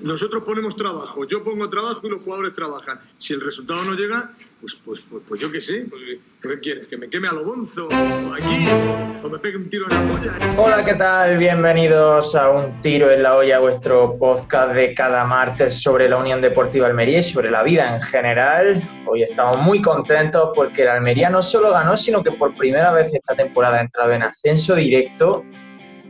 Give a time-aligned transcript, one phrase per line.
[0.00, 3.00] Nosotros ponemos trabajo, yo pongo trabajo y los jugadores trabajan.
[3.18, 6.02] Si el resultado no llega, pues, pues, pues, pues yo qué sé, pues,
[6.40, 6.86] ¿qué quieres?
[6.86, 7.88] ¿Que me queme a lo bonzo?
[7.88, 8.66] ¿O aquí?
[9.22, 10.32] ¿O me pegue un tiro en la polla?
[10.56, 11.36] Hola, ¿qué tal?
[11.36, 16.40] Bienvenidos a Un Tiro en la Olla, vuestro podcast de cada martes sobre la Unión
[16.40, 18.82] Deportiva Almería y sobre la vida en general.
[19.06, 23.12] Hoy estamos muy contentos porque el Almería no solo ganó, sino que por primera vez
[23.12, 25.44] esta temporada ha entrado en ascenso directo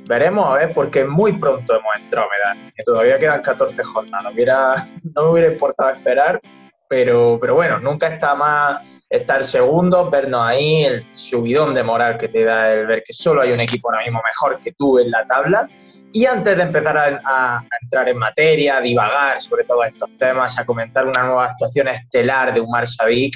[0.08, 4.92] Veremos a ver, porque muy pronto hemos entrado, me que todavía quedan 14 jornadas.
[5.14, 6.40] no me hubiera importado esperar,
[6.88, 12.28] pero, pero bueno, nunca está más estar segundo, vernos ahí, el subidón de moral que
[12.28, 15.10] te da el ver que solo hay un equipo ahora mismo mejor que tú en
[15.10, 15.68] la tabla.
[16.12, 20.64] Y antes de empezar a, entrar en materia, a divagar sobre todos estos temas, a
[20.64, 23.34] comentar una nueva actuación estelar de Umar Sadik,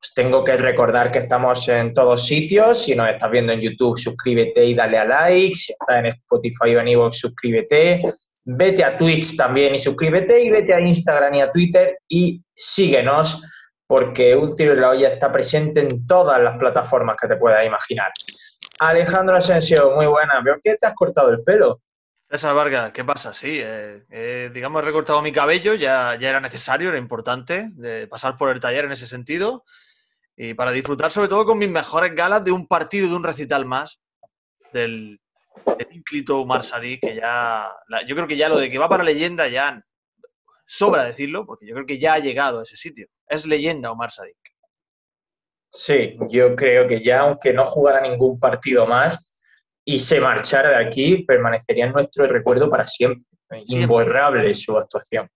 [0.00, 2.84] pues tengo que recordar que estamos en todos sitios.
[2.84, 5.54] Si nos estás viendo en YouTube, suscríbete y dale a like.
[5.54, 8.02] Si estás en Spotify o en Evox, suscríbete.
[8.42, 10.42] Vete a Twitch también y suscríbete.
[10.42, 13.42] Y vete a Instagram y a Twitter y síguenos
[13.86, 17.66] porque Un Tiro en la Olla está presente en todas las plataformas que te puedas
[17.66, 18.10] imaginar.
[18.78, 20.42] Alejandro Asensio, muy buena.
[20.42, 21.82] ¿Por qué te has cortado el pelo?
[22.30, 23.34] César Vargas, ¿qué pasa?
[23.34, 28.06] Sí, eh, eh, digamos, he recortado mi cabello, ya, ya era necesario, era importante de
[28.06, 29.64] pasar por el taller en ese sentido
[30.42, 33.66] y para disfrutar sobre todo con mis mejores galas de un partido de un recital
[33.66, 34.00] más
[34.72, 35.20] del,
[35.76, 37.70] del ínclito Umar que ya,
[38.08, 39.84] yo creo que ya lo de que va para leyenda ya
[40.64, 43.08] sobra decirlo, porque yo creo que ya ha llegado a ese sitio.
[43.26, 44.38] Es leyenda Omar Sadik.
[45.68, 49.22] Sí, yo creo que ya, aunque no jugara ningún partido más
[49.84, 53.26] y se marchara de aquí, permanecería en nuestro recuerdo para siempre.
[53.66, 55.28] Imborrable su actuación.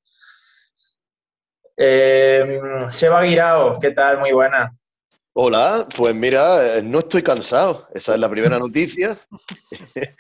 [1.77, 2.58] Eh,
[2.89, 4.18] Seba Guirao, ¿qué tal?
[4.18, 4.74] Muy buena.
[5.36, 7.88] Hola, pues mira, eh, no estoy cansado.
[7.92, 9.18] Esa es la primera noticia.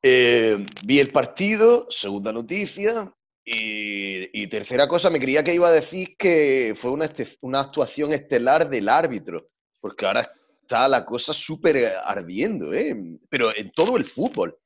[0.00, 3.12] Eh, vi el partido, segunda noticia.
[3.44, 8.70] Y, tercera cosa, me creía que iba a decir que fue una, una actuación estelar
[8.70, 9.48] del árbitro,
[9.80, 10.20] porque ahora
[10.62, 12.94] está la cosa súper ardiendo, ¿eh?
[13.28, 14.56] pero en todo el fútbol.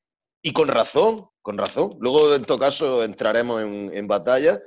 [0.43, 1.97] Y con razón, con razón.
[1.99, 4.61] Luego, en todo caso, entraremos en, en batalla.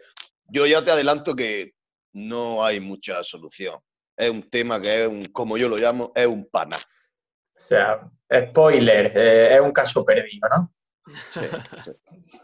[0.50, 1.74] Yo ya te adelanto que
[2.12, 3.80] no hay mucha solución
[4.18, 6.78] es un tema que es, un, como yo lo llamo, es un pana.
[6.78, 8.02] O sea,
[8.50, 10.72] spoiler, eh, es un caso perdido, ¿no?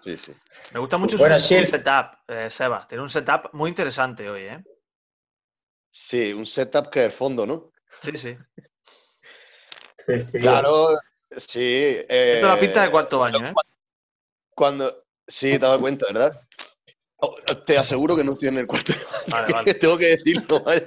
[0.03, 0.33] Sí, sí.
[0.71, 2.87] Me gusta mucho su, setup, eh, Seba.
[2.87, 4.63] Tiene un setup muy interesante hoy, ¿eh?
[5.91, 7.71] Sí, un setup que es el fondo, ¿no?
[8.01, 8.37] Sí, sí.
[9.97, 10.39] sí, sí.
[10.39, 10.89] Claro,
[11.35, 11.59] sí.
[11.59, 13.53] Eh, Esto es la pista de cuarto baño, ¿eh?
[14.53, 16.41] Cuando, sí, te has dado cuenta, ¿verdad?
[17.17, 18.93] Oh, te aseguro que no estoy en el cuarto.
[19.27, 19.73] Vale, vale.
[19.75, 20.85] Tengo que decirlo, vaya.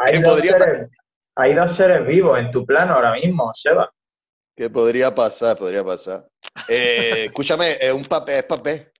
[0.00, 0.90] Hay dos, seres,
[1.36, 3.92] hay dos, seres, vivos en tu plano ahora mismo, Seba.
[4.56, 5.56] ¿Qué podría pasar?
[5.56, 6.26] Podría pasar.
[6.68, 8.92] Eh, escúchame, es un papel, es papel.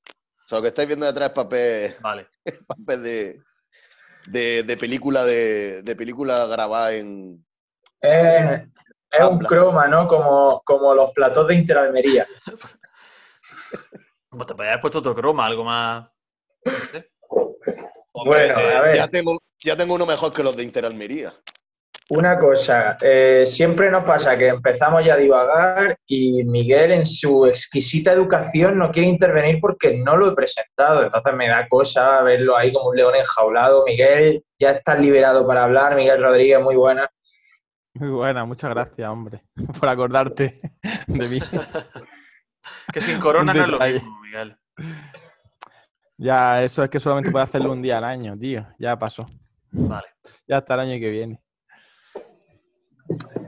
[0.45, 1.97] O sea, lo que estáis viendo detrás es papel.
[2.01, 2.29] Vale.
[2.45, 7.43] Es papel de, de, película de, de, película grabada en.
[8.03, 10.06] es un croma, ¿no?
[10.06, 12.27] Como, como los platos de Interalmería.
[14.29, 16.06] Como te podrías haber puesto otro croma, algo más.
[18.14, 18.97] Bueno, a ver.
[18.97, 21.34] Ya tengo, ya tengo uno mejor que los de Interalmería.
[22.10, 27.47] Una cosa, eh, siempre nos pasa que empezamos ya a divagar y Miguel en su
[27.47, 31.02] exquisita educación no quiere intervenir porque no lo he presentado.
[31.02, 33.84] Entonces me da cosa verlo ahí como un león enjaulado.
[33.86, 35.96] Miguel, ya estás liberado para hablar.
[35.96, 37.08] Miguel Rodríguez, muy buena.
[37.94, 39.42] Muy buena, muchas gracias, hombre,
[39.81, 40.60] por acordarte
[41.06, 41.38] de mí.
[42.92, 44.56] que sin corona no es lo mismo, Miguel.
[46.16, 48.66] Ya, eso es que solamente puede hacerlo un día al año, tío.
[48.78, 49.28] Ya pasó.
[49.70, 50.06] Vale.
[50.47, 51.41] Ya hasta el año que viene.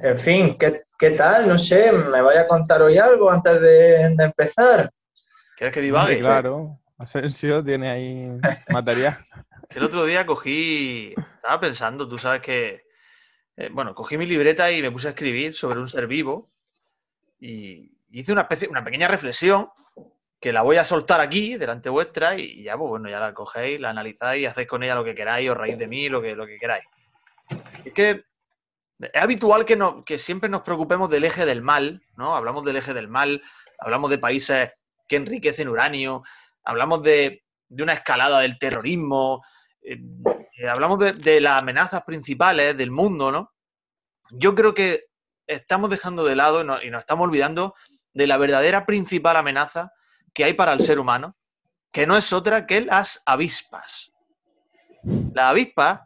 [0.03, 1.49] En fin, ¿qué, tal?
[1.49, 4.91] No sé, ¿me vaya a contar hoy algo antes de, empezar?
[5.57, 6.19] ¿Quieres que divague?
[6.19, 8.29] claro, Asensio tiene ahí
[8.71, 9.19] material.
[9.71, 12.85] El otro día cogí, estaba pensando, tú sabes que,
[13.57, 16.51] eh, bueno, cogí mi libreta y me puse a escribir sobre un ser vivo
[17.41, 19.69] y hice una, especie, una pequeña reflexión
[20.41, 23.81] que la voy a soltar aquí, delante vuestra, y ya, pues bueno, ya la cogéis,
[23.81, 26.35] la analizáis y hacéis con ella lo que queráis, os reís de mí, lo que,
[26.35, 26.85] lo que queráis.
[27.85, 28.25] Es que
[28.99, 32.37] es habitual que, no, que siempre nos preocupemos del eje del mal, ¿no?
[32.37, 33.43] Hablamos del eje del mal,
[33.79, 34.71] hablamos de países
[35.09, 36.23] que enriquecen uranio,
[36.65, 39.43] hablamos de, una escalada del terrorismo,
[39.83, 39.99] eh,
[40.59, 43.53] eh, hablamos de, las amenazas principales del mundo, ¿no?
[44.31, 45.05] Yo creo que
[45.47, 47.75] estamos dejando de lado y nos estamos olvidando
[48.13, 49.93] de la verdadera principal amenaza
[50.37, 51.35] que hay para el ser humano,
[51.91, 54.13] que no es otra que las avispas.
[55.33, 56.03] Las avispas,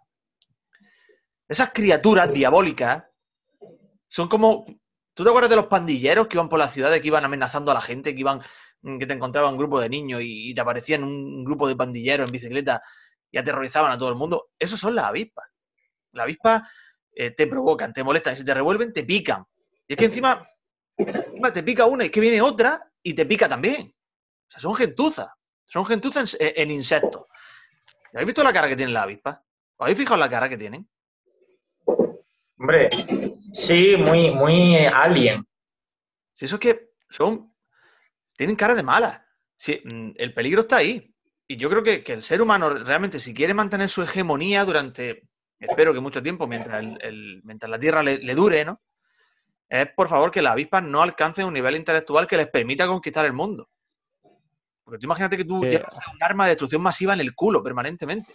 [1.48, 3.02] esas criaturas diabólicas,
[4.08, 4.64] son como...
[5.14, 7.74] ¿Tú te acuerdas de los pandilleros que iban por la ciudad, que iban amenazando a
[7.74, 8.40] la gente, que iban
[9.00, 12.28] que te encontraba un grupo de niños y, y te aparecían un grupo de pandilleros
[12.28, 12.80] en bicicleta
[13.32, 14.50] y aterrorizaban a todo el mundo.
[14.60, 15.44] Esos son las avispas.
[16.12, 16.62] Las avispas
[17.16, 19.44] eh, te provocan, te molestan, y si te revuelven, te pican.
[19.88, 20.48] Y es que encima,
[20.96, 23.92] encima te pica una y es que viene otra y te pica también.
[24.50, 25.29] O sea, son gentuzas.
[25.64, 27.26] Son gentuzas en, en insectos.
[28.12, 29.38] ¿Habéis visto la cara que tienen las avispas?
[29.76, 30.88] ¿Os habéis fijado la cara que tienen?
[32.58, 32.91] Hombre,
[33.52, 35.47] sí, muy, muy eh, alien.
[36.35, 37.55] Si eso es que son.
[38.37, 39.20] Tienen cara de malas.
[39.56, 41.14] Sí, mm, el peligro está ahí.
[41.47, 45.29] Y yo creo que, que el ser humano realmente, si quiere mantener su hegemonía durante,
[45.58, 48.81] espero que mucho tiempo, mientras, el- el- mientras la Tierra le, le dure, ¿no?
[49.69, 53.25] Es por favor que las avispas no alcancen un nivel intelectual que les permita conquistar
[53.25, 53.69] el mundo.
[54.90, 57.62] Porque tú imagínate que tú Eh, llevas un arma de destrucción masiva en el culo
[57.62, 58.32] permanentemente.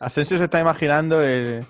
[0.00, 1.64] Asensio se está imaginando el,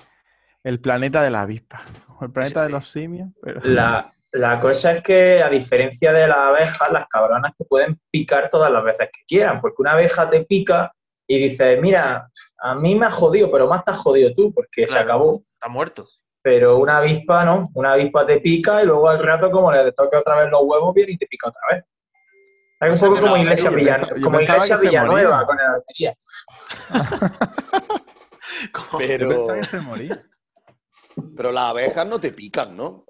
[0.65, 1.83] el planeta de la avispa.
[2.19, 3.29] O el planeta de los simios.
[3.43, 8.01] pero- La, la cosa es que, a diferencia de las abejas, las cabronas te pueden
[8.11, 10.91] picar todas las veces que quieran, porque una abeja te pica
[11.27, 14.87] y dices, mira, a mí me ha jodido, pero más te has jodido tú, porque
[14.89, 15.43] se acabó.
[15.45, 16.05] Está muerto.
[16.41, 20.17] Pero una avispa no, una avispa te pica y luego al rato, como le toque
[20.17, 21.85] otra vez los huevos, viene y te pica otra vez.
[22.83, 25.57] Es un poco como no, Iglesia, Villan- como Iglesia Villanueva con.
[28.73, 30.23] Como- Yo Pero, que se moría.
[31.37, 32.87] pero las abejas no te pican, ¿no?
[32.89, 33.07] O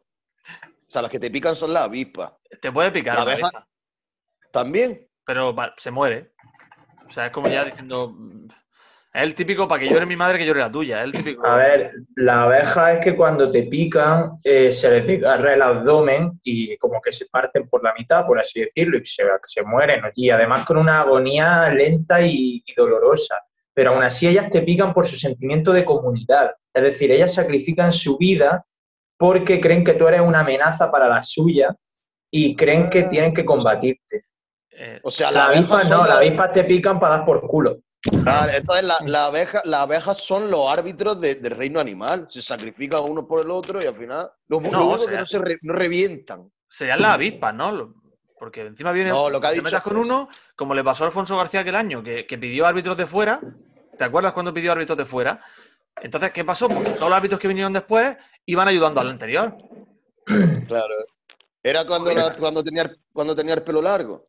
[0.87, 2.33] sea, las que te pican son las avispas.
[2.61, 3.69] Te puede picar La abeja- abeja,
[4.53, 5.09] ¿También?
[5.25, 6.33] pero va- se muere.
[7.09, 8.15] O sea, es como ya diciendo.
[9.15, 11.01] Es el típico para que llore mi madre que llore la tuya.
[11.01, 11.47] Es el típico.
[11.47, 16.41] A ver, la abeja es que cuando te pican eh, se les desgarra el abdomen
[16.43, 20.01] y como que se parten por la mitad, por así decirlo, y se, se mueren.
[20.17, 23.39] Y además con una agonía lenta y, y dolorosa.
[23.75, 26.53] Pero aún así ellas te pican por su sentimiento de comunidad.
[26.73, 28.65] Es decir, ellas sacrifican su vida
[29.19, 31.75] porque creen que tú eres una amenaza para la suya
[32.31, 34.25] y creen que tienen que combatirte.
[34.71, 37.27] eh, O sea, Las las avispas son no, las- las avispas te pican para dar
[37.27, 37.77] por culo.
[38.25, 42.27] Claro, entonces la- la abeja- las abejas son los árbitros de- del reino animal.
[42.31, 45.27] Se sacrifican uno por el otro y al final lo, lo No, o que no
[45.27, 46.51] se re- no revientan.
[46.69, 47.95] serían las avispas, ¿no?
[48.39, 49.11] Porque encima viene.
[49.11, 51.61] No, lo que ha te dicho metas con uno, como le pasó a Alfonso García
[51.61, 53.41] aquel año, que, que pidió árbitros de fuera.
[53.97, 55.41] ¿Te acuerdas cuando pidió árbitros de fuera?
[56.01, 56.67] Entonces, ¿qué pasó?
[56.69, 58.17] Pues todos los árbitros que vinieron después
[58.47, 59.57] iban ayudando al anterior.
[60.67, 60.95] Claro.
[61.63, 64.27] Era cuando, la- cuando, tenía, cuando tenía el pelo largo.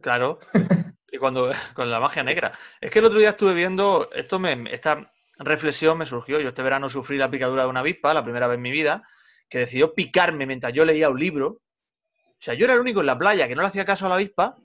[0.00, 0.38] Claro.
[1.12, 2.52] Y cuando con la magia negra.
[2.80, 6.40] Es que el otro día estuve viendo, esto me, esta reflexión me surgió.
[6.40, 9.02] Yo este verano sufrí la picadura de una avispa, la primera vez en mi vida,
[9.48, 11.48] que decidió picarme mientras yo leía un libro.
[11.48, 14.08] O sea, yo era el único en la playa que no le hacía caso a
[14.08, 14.56] la avispa.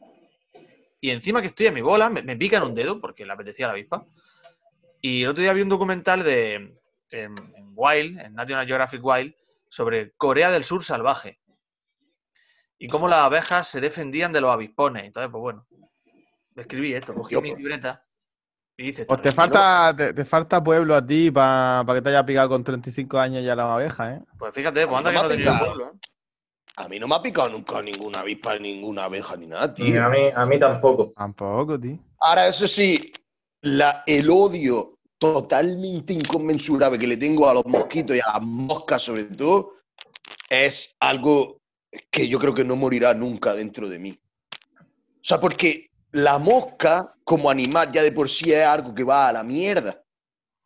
[1.01, 3.33] Y encima que estoy a mi bola, me, me pica en un dedo porque le
[3.33, 4.05] apetecía a la avispa.
[5.01, 6.75] Y el otro día vi un documental de
[7.11, 9.35] en, en Wild, en National Geographic Wild,
[9.69, 11.39] sobre Corea del Sur salvaje.
[12.77, 15.05] Y cómo las abejas se defendían de los avispones.
[15.05, 15.65] Entonces, pues bueno,
[16.61, 17.59] escribí esto, cogí Yo, mi pues.
[17.59, 18.03] libreta
[18.77, 22.25] y hice Pues te falta, te, te falta pueblo a ti para que te haya
[22.25, 24.21] picado con 35 años ya la abeja, ¿eh?
[24.37, 25.85] Pues fíjate, pues anda No que no pueblo.
[25.87, 25.99] ¿eh?
[26.77, 30.05] A mí no me ha picado nunca ninguna avispa, ninguna abeja, ni nada, Y tío.
[30.05, 31.13] a mí, a mí tampoco.
[31.15, 31.97] Tampoco, tío.
[32.19, 33.13] Ahora, eso sí,
[33.61, 39.01] la, el odio totalmente inconmensurable que le tengo a los mosquitos y a las moscas
[39.03, 39.75] sobre todo,
[40.49, 41.61] es algo
[42.11, 44.19] que yo creo que no morirá nunca dentro de mí.
[44.81, 49.27] O sea, porque la mosca como animal ya de por sí es algo que va
[49.27, 50.01] a la mierda.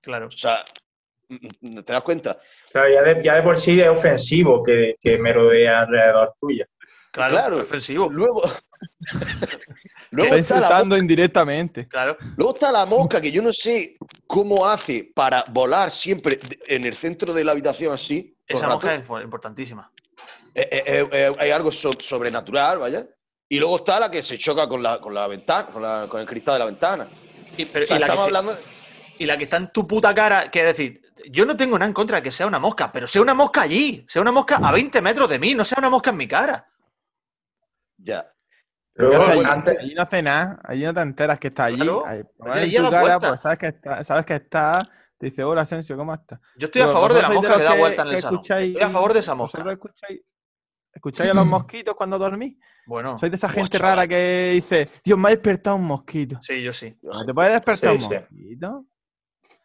[0.01, 0.27] Claro.
[0.27, 0.63] O sea,
[1.27, 2.39] ¿te das cuenta?
[2.71, 6.65] Claro, ya de, ya de por sí es ofensivo que, que me rodee alrededor tuya.
[7.11, 7.57] Claro, Claro.
[7.61, 8.09] ofensivo.
[8.09, 8.43] Luego,
[10.11, 11.87] luego, Está la, insultando indirectamente.
[11.87, 12.15] Claro.
[12.37, 13.97] luego está la mosca que yo no sé
[14.27, 18.35] cómo hace para volar siempre en el centro de la habitación así.
[18.47, 19.17] Esa mosca rato.
[19.17, 19.91] es importantísima.
[20.53, 23.07] Eh, eh, eh, eh, hay algo so- sobrenatural, vaya.
[23.49, 26.21] Y luego está la que se choca con la, con la ventana, con, la- con
[26.21, 27.07] el cristal de la ventana.
[27.57, 28.61] Y, pero- O sea, y la que estamos se- hablando.
[29.17, 31.01] y la que está en tu puta cara, que es decir,
[31.31, 33.61] yo no tengo nada en contra de que sea una mosca, pero sea una mosca
[33.61, 36.27] allí, sea una mosca a 20 metros de mí, no sea una mosca en mi
[36.27, 36.67] cara.
[37.97, 38.31] Ya.
[38.95, 41.77] Luego, allí, antes, allí no hace nada, allí no te enteras que está allí.
[41.77, 42.03] Claro.
[42.07, 45.61] en allí a tu cara, pues sabes que está, sabes que está, te dice, hola
[45.61, 46.39] Asensio, ¿cómo estás?
[46.57, 48.21] Yo estoy a Pero favor de la mosca que, los da vuelta en el que
[48.21, 48.41] salón.
[48.41, 49.57] escucháis- Estoy a favor de esa mosca.
[49.57, 50.21] ¿Vosotros escucháis,
[50.93, 52.57] escucháis a los mosquitos cuando dormís?
[52.85, 56.39] Bueno, Sois de esa Buah, gente rara que dice, Dios, me ha despertado un mosquito.
[56.41, 56.97] sí, yo sí.
[57.03, 58.15] ¿No ¿Te puede despertar Sí, un sí.
[58.15, 58.85] mosquito?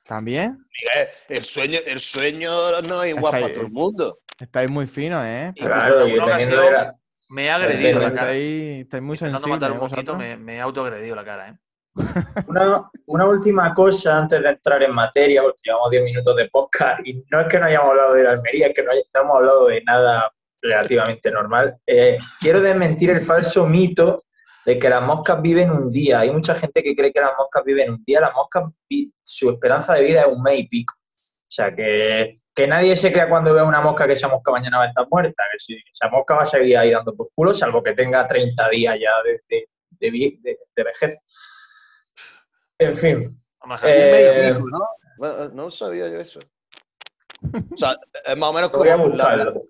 [0.04, 0.59] ¿También?
[0.95, 4.19] Eh, El sueño, el sueño no es igual para todo el mundo.
[4.38, 5.52] Estáis muy finos, ¿eh?
[5.54, 6.95] Y claro, y alguna dependiendo ocasión- de la,
[7.31, 8.21] Me he agredido la cara.
[8.35, 9.61] estáis- estáis muy Intentando sensibles.
[9.61, 10.19] matar un ¿eh, mosquito, vosotros?
[10.19, 11.59] me, me he autoagredido la cara, ¿eh?
[12.49, 17.07] Una, una última cosa antes de entrar en materia, porque llevamos 10 minutos de podcast
[17.07, 19.21] y no es que no hayamos hablado de la Almería, es que no, hay- no
[19.23, 20.31] hemos hablado de nada
[20.64, 21.76] relativamente normal.
[21.87, 24.25] Eh, quiero desmentir el falso mito
[24.64, 26.21] de que las moscas viven un día.
[26.21, 28.21] Hay mucha gente que cree que las moscas viven un día.
[28.21, 28.64] Las moscas,
[29.23, 30.94] su esperanza de vida es un mes y pico.
[30.97, 34.78] O sea, que, que nadie se crea cuando vea una mosca que esa mosca mañana
[34.78, 35.44] va a estar muerta.
[35.52, 38.68] Que si, esa mosca va a seguir ahí dando por culo, salvo que tenga 30
[38.71, 41.18] días ya de, de, de vie- de- de vejez.
[42.78, 43.23] En fin.
[43.83, 44.61] Eh, medio
[45.52, 45.71] ¿no?
[45.71, 46.40] Sabía yo eso.
[47.73, 49.62] O sea, es más o menos Voy a como buscarlo.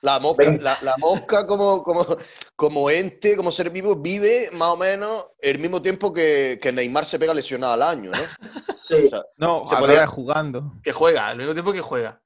[0.00, 2.06] La mosca, la, la mosca como, como,
[2.54, 7.04] como ente, como ser vivo, vive más o menos el mismo tiempo que, que Neymar
[7.04, 8.62] se pega lesionado al año, ¿no?
[8.76, 9.10] Sí.
[9.38, 10.74] No, Se podría- jugando.
[10.82, 12.20] Que juega, al mismo tiempo que juega.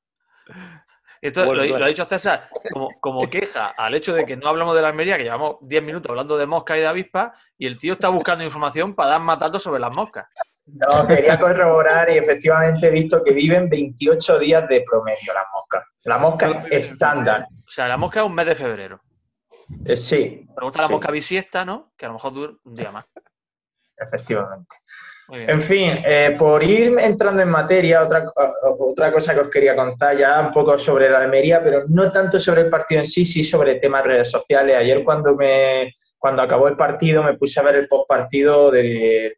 [1.20, 1.78] Esto Bueno, lo, bueno.
[1.78, 4.88] lo ha dicho César como, como queja al hecho de que no hablamos de la
[4.88, 8.08] Almería, que llevamos 10 minutos hablando de moscas y de avispas, y el tío está
[8.08, 10.26] buscando información para dar más datos sobre las moscas.
[10.66, 15.84] No, quería corroborar y efectivamente he visto que viven 28 días de promedio las moscas.
[16.04, 17.46] La mosca es estándar.
[17.52, 19.00] O sea, la mosca es un mes de febrero.
[19.86, 20.92] Eh, Sí, Pregunta a la Sí.
[20.94, 21.92] mosca bisiesta, ¿no?
[21.96, 23.04] Que a lo mejor dura un día más.
[23.96, 24.76] efectivamente.
[25.30, 28.24] En fin, eh, por ir entrando en materia, otra,
[28.80, 32.38] otra cosa que os quería contar ya un poco sobre la Almería, pero no tanto
[32.40, 34.76] sobre el partido en sí, sí sobre temas redes sociales.
[34.76, 39.36] Ayer cuando, me, cuando acabó el partido me puse a ver el postpartido de, de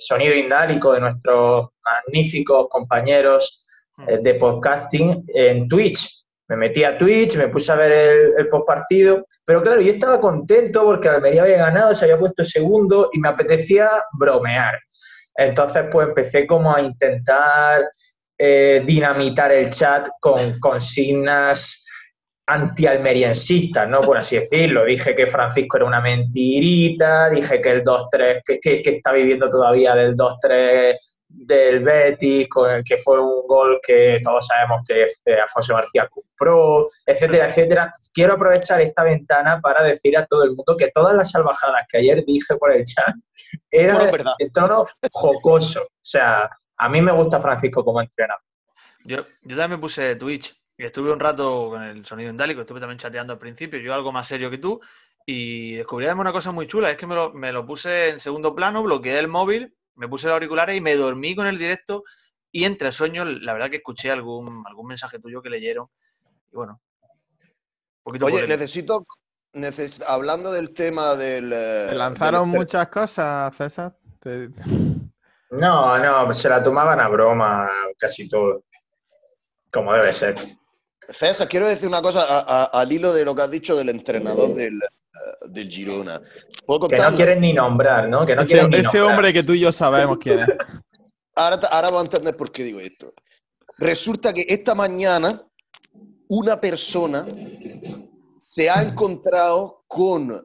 [0.00, 3.66] Sonido Indálico, de nuestros magníficos compañeros
[4.06, 6.24] eh, de podcasting en Twitch.
[6.48, 10.18] Me metí a Twitch, me puse a ver el, el postpartido, pero claro, yo estaba
[10.20, 14.78] contento porque Almería había ganado, se había puesto segundo y me apetecía bromear.
[15.34, 17.88] Entonces, pues empecé como a intentar
[18.36, 21.84] eh, dinamitar el chat con consignas
[22.48, 24.00] antialmeriensistas, ¿no?
[24.00, 24.84] Por así decirlo.
[24.84, 29.50] Dije que Francisco era una mentirita, dije que el 2-3, que, que, que está viviendo
[29.50, 30.96] todavía del 2-3
[31.28, 36.08] del Betis, con el que fue un gol que todos sabemos que eh, Alfonso García
[36.08, 37.92] compró, etcétera, etcétera.
[38.14, 41.98] Quiero aprovechar esta ventana para decir a todo el mundo que todas las salvajadas que
[41.98, 43.14] ayer dije por el chat
[43.70, 45.82] eran en tono jocoso.
[45.82, 48.42] O sea, a mí me gusta Francisco como entrenador.
[49.04, 52.78] Yo, yo también me puse Twitch y estuve un rato con el sonido indálico, estuve
[52.78, 54.80] también chateando al principio, yo algo más serio que tú,
[55.26, 58.20] y descubrí además una cosa muy chula, es que me lo, me lo puse en
[58.20, 62.04] segundo plano, bloqueé el móvil, me puse los auriculares y me dormí con el directo
[62.52, 65.88] y entre sueños, la verdad que escuché algún, algún mensaje tuyo que leyeron
[66.52, 68.58] y bueno, un poquito Oye, polémico.
[68.60, 69.06] necesito,
[69.54, 71.52] neces- hablando del tema del...
[71.52, 73.96] eh, ¿Te lanzaron del- muchas cosas, César?
[74.20, 74.48] Te-
[75.50, 77.68] No, no, se la tomaban a broma
[77.98, 78.62] casi todo.
[79.70, 80.34] Como debe ser.
[81.10, 83.88] César, quiero decir una cosa a- a- al hilo de lo que has dicho del
[83.88, 84.78] entrenador del,
[85.46, 86.20] del Girona.
[86.66, 88.26] ¿Puedo Que no quieren ni nombrar, ¿no?
[88.26, 89.04] Que no ese ni ese nombrar.
[89.16, 90.48] hombre que tú y yo sabemos quién es.
[91.34, 93.14] Ahora, ahora a entender por qué digo esto.
[93.78, 95.40] Resulta que esta mañana
[96.26, 97.24] una persona
[98.40, 100.44] se ha encontrado con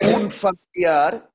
[0.00, 1.28] un familiar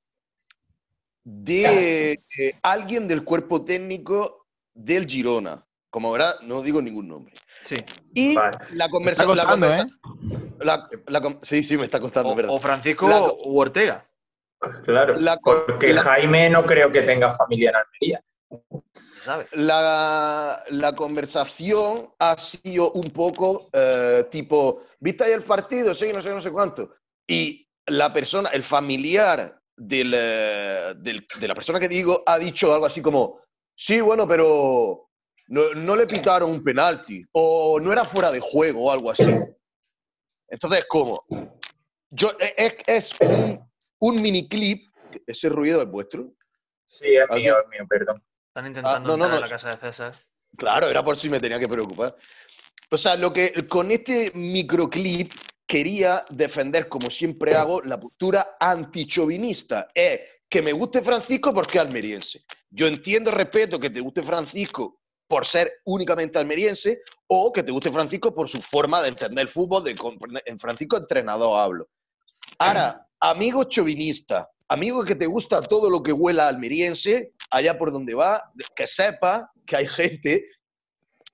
[1.24, 5.64] de eh, alguien del cuerpo técnico del Girona.
[5.92, 7.36] Como verás, no digo ningún nombre.
[7.64, 7.76] Sí.
[8.14, 8.52] Y Vale.
[8.58, 9.38] la Me está conversación...
[9.38, 9.86] costando, ¿eh?
[11.44, 12.52] sí, sí, me está costando, O, verdad.
[12.54, 14.04] o Francisco La- u Ortega.
[14.84, 15.16] Claro.
[15.18, 18.22] La porque la- Jaime no creo que tenga familia en Almería.
[19.54, 25.94] la, la conversación ha sido un poco eh, tipo, ¿viste ahí el partido?
[25.94, 26.90] Sí, no sé, no sé cuánto.
[27.28, 32.74] Y la persona, el familiar del, eh, del- de la persona que digo, ha dicho
[32.74, 33.42] algo así como,
[33.76, 35.09] sí, bueno, pero
[35.50, 39.26] no, no le pitaron un penalti o no era fuera de juego o algo así.
[40.48, 41.26] Entonces, ¿cómo?
[42.12, 43.60] Yo, e, es, es un,
[44.00, 44.88] un mini clip,
[45.26, 46.32] ese ruido es vuestro.
[46.86, 48.24] Sí, es mío, es mío, perdón.
[48.48, 49.42] Están intentando Ah, no, no, entrar en no.
[49.42, 50.14] la casa de César.
[50.58, 52.16] Claro, era por si me tenía que preocupar.
[52.92, 55.32] O sea, lo que con este microclip
[55.68, 59.88] quería defender, como siempre hago, la postura antichovinista.
[59.94, 62.44] Es que me guste Francisco porque es almeriense.
[62.72, 64.99] Yo entiendo, respeto que te guste Francisco
[65.30, 69.50] por ser únicamente almeriense o que te guste Francisco por su forma de entender el
[69.50, 71.88] fútbol, de comprender- en Francisco entrenador hablo.
[72.58, 78.16] Ahora, amigo chovinista, amigo que te gusta todo lo que huela almeriense, allá por donde
[78.16, 80.46] va, que sepa que hay gente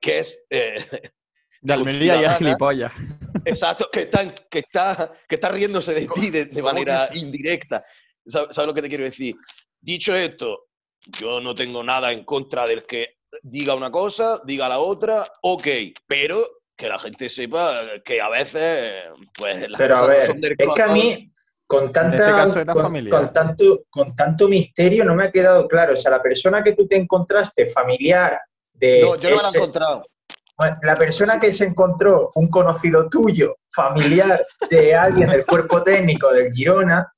[0.01, 0.85] que es eh,
[1.61, 2.31] De Almería y Ciudadana.
[2.33, 2.93] es gilipollas.
[3.45, 7.83] exacto, que está, que está, que está riéndose de ti de, de ¿Cómo manera indirecta.
[8.27, 9.35] ¿Sabes sabes lo que te quiero decir?
[9.79, 10.65] Dicho esto,
[11.19, 15.67] yo no tengo nada en contra del que diga una cosa, diga la otra, ok,
[16.07, 19.03] pero que la gente sepa que a veces,
[19.37, 21.31] pues, las Pero a cosas no ver, son del es que a mí,
[21.65, 25.93] con, tanta, este con, con tanto, con tanto misterio, no me ha quedado claro.
[25.93, 28.39] O sea, la persona que tú te encontraste familiar
[28.73, 30.03] de No, yo no la he encontrado.
[30.83, 36.51] La persona que se encontró, un conocido tuyo, familiar de alguien del cuerpo técnico del
[36.53, 37.11] Girona,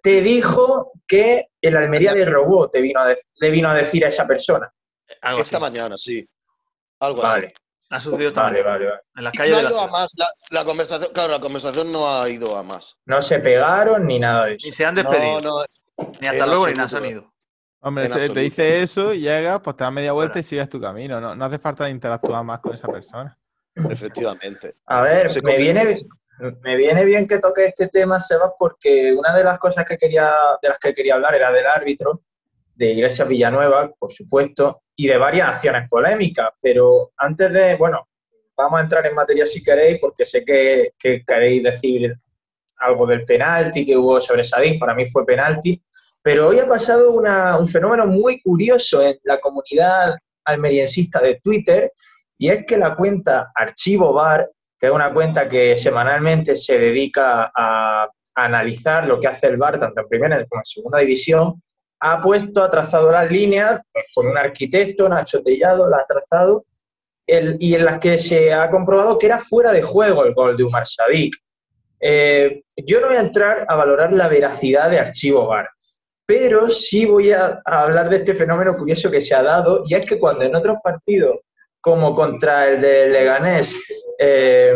[0.00, 4.04] te dijo que el Almería le robó, te vino a de- le vino a decir
[4.04, 4.72] a esa persona.
[5.22, 5.62] Algo Esta así.
[5.62, 6.28] mañana, sí.
[7.00, 7.54] Algo Vale,
[7.90, 9.00] Ha sucedido esta vale, vale, vale.
[9.16, 9.34] En las.
[9.34, 9.92] Y calles no de ha la ido a ciudad.
[10.00, 10.10] más.
[10.16, 12.96] La, la conversación, claro, la conversación no ha ido a más.
[13.06, 14.66] No se pegaron ni nada de eso.
[14.68, 15.40] Ni se han despedido.
[15.40, 15.64] no,
[16.20, 17.32] Ni hasta luego ni nada se han ido.
[17.80, 21.20] Hombre, se- te dice eso, llegas, pues te das media vuelta y sigues tu camino.
[21.20, 23.38] No, no hace falta interactuar más con esa persona.
[23.88, 24.74] efectivamente.
[24.86, 26.06] A ver, me viene,
[26.62, 30.32] me viene bien que toque este tema, Sebas, porque una de las cosas que quería,
[30.60, 32.22] de las que quería hablar era del árbitro,
[32.78, 36.50] de Iglesias Villanueva, por supuesto, y de varias acciones polémicas.
[36.62, 38.08] Pero antes de, bueno,
[38.56, 42.14] vamos a entrar en materia si queréis, porque sé que, que queréis decir
[42.76, 44.44] algo del penalti que hubo sobre
[44.78, 45.82] para mí fue penalti.
[46.22, 51.92] Pero hoy ha pasado un fenómeno muy curioso en la comunidad almeriensista de Twitter,
[52.38, 57.50] y es que la cuenta Archivo Bar, que es una cuenta que semanalmente se dedica
[57.52, 61.60] a analizar lo que hace el Bar, tanto en primera como en segunda división,
[62.00, 63.80] ha puesto, ha trazado las líneas
[64.14, 66.64] con un arquitecto, Nacho Tellado, la ha trazado,
[67.26, 70.56] el- y en las que se ha comprobado que era fuera de juego el gol
[70.56, 71.34] de Umar Sadik.
[72.00, 75.68] Eh, yo no voy a entrar a valorar la veracidad de Archivo Bar,
[76.24, 80.06] pero sí voy a, hablar de este fenómeno curioso que se ha dado, y es
[80.06, 81.38] que cuando en otros partidos,
[81.80, 83.76] como contra el de Leganés,
[84.18, 84.74] eh,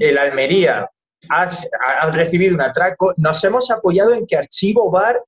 [0.00, 0.88] el Almería,
[1.30, 5.22] ha recibido un atraco, nos hemos apoyado en que Archivo Bar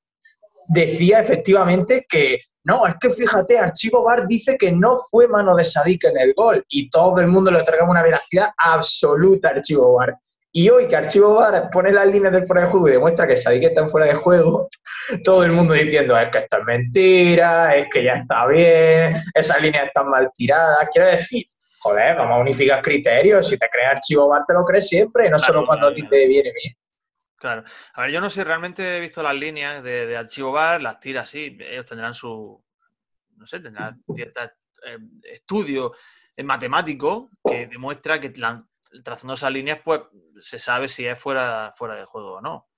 [0.71, 5.65] decía efectivamente que no, es que fíjate, Archivo Bar dice que no fue mano de
[5.65, 9.95] Sadik en el gol y todo el mundo le otorgaba una veracidad absoluta a Archivo
[9.95, 10.17] Bar.
[10.53, 13.37] Y hoy que Archivo Bar pone las líneas del fuera de juego y demuestra que
[13.37, 14.69] Sadik está en fuera de juego,
[15.25, 19.63] todo el mundo diciendo es que esto es mentira, es que ya está bien, esas
[19.63, 20.89] líneas están mal tiradas.
[20.93, 21.47] Quiero decir,
[21.81, 23.49] joder, vamos a unificar criterios.
[23.49, 26.27] Si te crees Archivo Bar, te lo crees siempre, no solo cuando a ti te
[26.27, 26.75] viene bien.
[27.41, 27.65] Claro.
[27.95, 31.01] A ver, yo no sé, realmente he visto las líneas de, de archivo bar, las
[31.01, 32.63] tira así, ellos tendrán su,
[33.37, 34.41] no sé, tendrán cierto
[35.23, 35.93] estudio
[36.37, 38.63] eh, matemático que demuestra que la-
[39.03, 40.03] trazando esas líneas, pues
[40.43, 42.69] se sabe si es fuera, fuera de juego o no.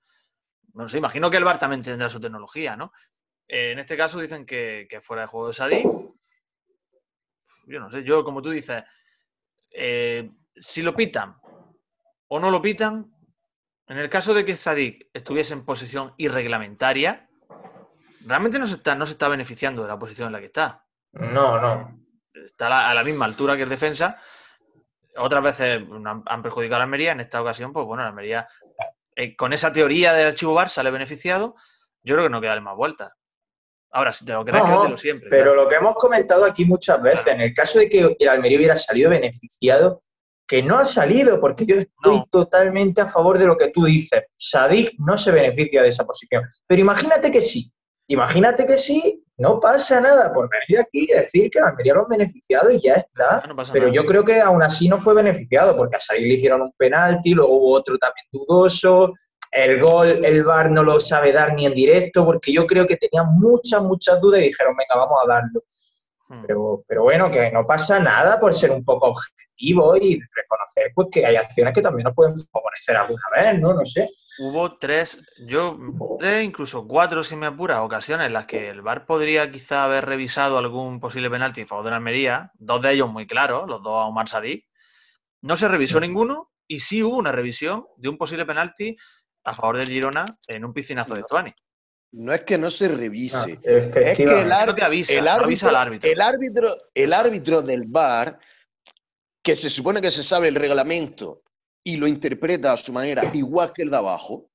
[0.75, 2.93] No sé, imagino que el bar también tendrá su tecnología, ¿no?
[3.45, 5.87] Eh, en este caso dicen que, que es fuera de juego de Sadik.
[7.67, 8.81] Yo no sé, yo como tú dices,
[9.71, 11.35] eh, si lo pitan
[12.29, 13.12] o no lo pitan,
[13.87, 17.29] en el caso de que Sadik estuviese en posición irreglamentaria,
[18.25, 20.85] realmente no se está, no se está beneficiando de la posición en la que está.
[21.13, 21.99] No, no.
[22.33, 24.17] Está a la, a la misma altura que el defensa.
[25.15, 27.11] Otras veces han, han perjudicado a la Almería.
[27.11, 28.47] En esta ocasión, pues bueno, la Almería,
[29.15, 31.55] eh, con esa teoría del archivo VAR, sale beneficiado.
[32.01, 33.11] Yo creo que no queda más vueltas.
[33.91, 35.29] Ahora, si te lo crees, No, créetelo siempre.
[35.29, 35.63] Pero claro.
[35.63, 37.39] lo que hemos comentado aquí muchas veces, Claro.
[37.39, 40.02] en el caso de que el Almería hubiera salido beneficiado,
[40.47, 42.27] que no ha salido, porque yo estoy No.
[42.29, 44.23] totalmente a favor de lo que tú dices.
[44.35, 46.43] Sadik no se beneficia de esa posición.
[46.67, 47.71] Pero imagínate que sí.
[48.07, 52.01] Imagínate que sí, no pasa nada por venir aquí y decir que el Almería lo
[52.01, 53.41] ha beneficiado y ya está.
[53.47, 53.95] No Pero nada.
[53.95, 57.33] yo creo que aún así no fue beneficiado, porque a Sadik le hicieron un penalti,
[57.33, 59.13] luego hubo otro también dudoso.
[59.49, 62.97] El gol, el VAR no lo sabe dar ni en directo, porque yo creo que
[62.97, 65.63] tenía muchas, muchas dudas y dijeron, venga, vamos a darlo.
[66.33, 66.43] Hmm.
[66.47, 71.07] Pero, pero bueno, que no pasa nada por ser un poco objetivo y reconocer pues,
[71.11, 73.73] que hay acciones que también nos pueden favorecer alguna vez, ¿no?
[73.73, 74.07] No sé.
[74.39, 75.77] Hubo tres, yo,
[76.19, 80.05] tres, incluso cuatro, si me apuras, ocasiones en las que el VAR podría quizá haber
[80.05, 83.83] revisado algún posible penalti en favor de la Almería, dos de ellos muy claros, los
[83.83, 84.65] dos a Omar Sadik.
[85.41, 88.95] No se revisó ninguno y sí hubo una revisión de un posible penalti
[89.43, 91.53] a favor del Girona en un piscinazo de Tuani.
[92.13, 93.35] No es que no se revise.
[93.37, 94.53] Ah, Es que el, efectivamente.
[94.53, 96.11] ar- No te avisa, el no árbitro, avisa al árbitro.
[96.11, 98.39] el árbitro, el árbitro del VAR,
[99.43, 101.41] que se supone que se sabe el reglamento
[101.83, 104.49] y lo interpreta a su manera, igual que el de abajo,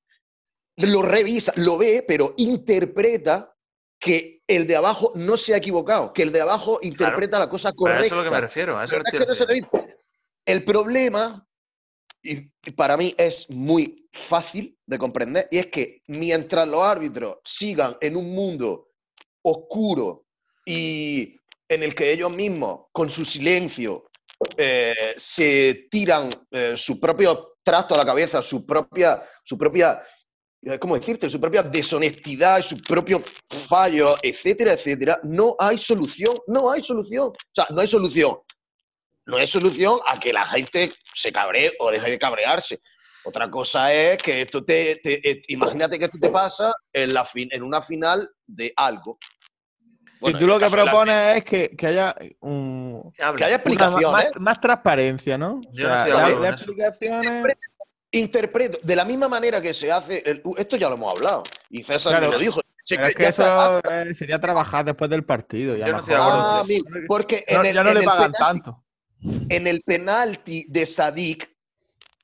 [0.76, 3.52] lo revisa, lo ve, pero interpreta
[4.00, 7.70] que el de abajo no se ha equivocado, que el de abajo interpreta la cosa
[7.72, 8.06] Pero a correcta.
[8.06, 8.78] eso es lo que me refiero.
[8.78, 9.44] A eso es que no se.
[10.46, 11.44] El problema,
[12.28, 17.96] y para mí es muy fácil de comprender, y es que mientras los árbitros sigan
[18.00, 18.88] en un mundo
[19.42, 20.26] oscuro
[20.64, 21.34] y
[21.68, 24.04] en el que ellos mismos, con su silencio,
[24.56, 30.02] eh, se tiran eh, su propio trasto a la cabeza, su propia, su propia,
[30.62, 31.28] eh, ¿cómo decirte?
[31.28, 33.22] Su propia deshonestidad, su propio
[33.68, 37.28] fallo, etcétera, etcétera, no hay solución, no hay solución.
[37.28, 38.36] O sea, no hay solución.
[39.28, 42.80] No hay solución a que la gente se cabree o deje de cabrearse.
[43.24, 47.24] Otra cosa es que esto te, te- eh, imagínate que esto te pasa en, la
[47.26, 49.18] fin- en una final de algo.
[49.20, 53.56] y Bueno, tú en lo que la- propones es que, que haya un, Que haya
[53.56, 54.10] explicaciones.
[54.10, 55.60] más, más transparencia, ¿no?
[55.60, 57.56] O explicaciones.
[58.10, 61.82] interpreto, de la misma manera que se hace, el- esto ya lo hemos hablado, y
[61.82, 62.26] César Claro.
[62.28, 62.60] me lo dijo.
[62.88, 65.76] Pero es que eso eh, sería trabajar después del partido.
[65.76, 66.00] Ya, Yo no mejor.
[66.00, 68.38] estoy de acuerdo Ah, porque Ya no- en el, ya no en le pagan penalti-
[68.38, 68.84] tanto.
[69.20, 71.48] En el penalti de Sadik,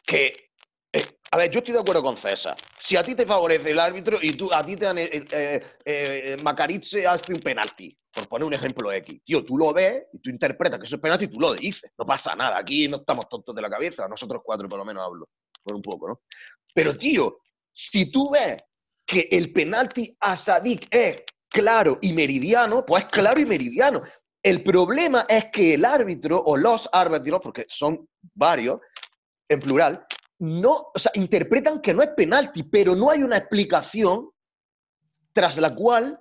[0.07, 0.51] que.
[0.93, 2.57] eh, a ver, yo estoy de acuerdo con César.
[2.79, 4.99] Si a ti te favorece el árbitro y tú, a ti te dan.
[4.99, 6.37] eh, eh, eh,
[7.09, 9.21] hace un penalti, por poner un ejemplo X.
[9.25, 11.91] Tío, tú lo ves y tú interpretas que eso es penalti y tú lo dices.
[11.99, 12.59] No pasa nada.
[12.59, 14.07] Aquí no estamos tontos de la cabeza.
[14.07, 15.29] Nosotros cuatro, por lo menos, hablo.
[15.63, 16.21] Por un poco, ¿no?
[16.73, 17.39] Pero, tío,
[17.73, 18.63] si tú ves
[19.05, 24.03] que el penalti a Sadik es claro y meridiano, pues es claro y meridiano.
[24.45, 28.79] El problema es que el árbitro o los árbitros, porque son varios,
[29.49, 30.05] en plural,
[30.41, 34.29] no, o sea, interpretan que no es penalti, pero no hay una explicación
[35.33, 36.19] tras la cual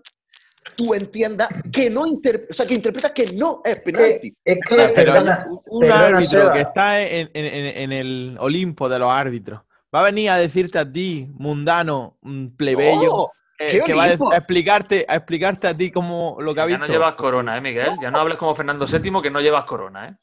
[0.78, 4.34] tú entiendas que no inter- o sea, que interpretas que no es penalti.
[4.46, 6.54] Es que, Pero perdona, Un perdona, árbitro Seba.
[6.54, 9.60] que está en, en- en- en el Olimpo de los árbitros
[9.94, 12.18] va a venir a decirte a ti, mundano,
[12.56, 16.62] plebeyo, No, eh, ¿qué que va a, explicarte, a explicarte a ti como lo que
[16.62, 16.86] ha Ya visto.
[16.88, 17.92] no llevas corona, ¿eh, Miguel?
[18.02, 20.16] Ya no hables como Fernando VII que no llevas corona, ¿eh?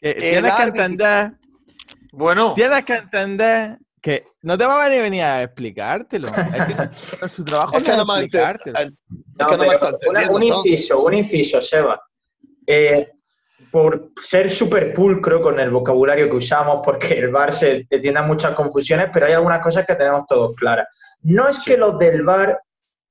[0.00, 1.32] Que tienes que entender,
[2.12, 6.28] Bueno, tienes que entender que no te va a venir, venir a explicártelo.
[6.28, 8.78] Es que su trabajo es que no explicártelo.
[9.38, 9.46] No,
[10.08, 12.02] una- un inciso, un inciso, Seba.
[12.66, 13.08] Eh,
[13.70, 18.54] por ser súper pulcro con el vocabulario que usamos, porque el VAR se a muchas
[18.54, 20.86] confusiones, pero hay algunas cosas que tenemos todos claras.
[21.22, 22.60] No es que los del VAR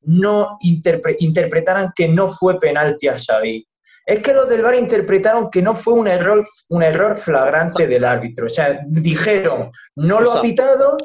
[0.03, 3.67] no interpre- interpretaran que no fue penalti a Xavi.
[4.05, 8.03] Es que los del VAR interpretaron que no fue un error, un error flagrante del
[8.03, 8.47] árbitro.
[8.47, 10.97] O sea, dijeron, no lo ha pitado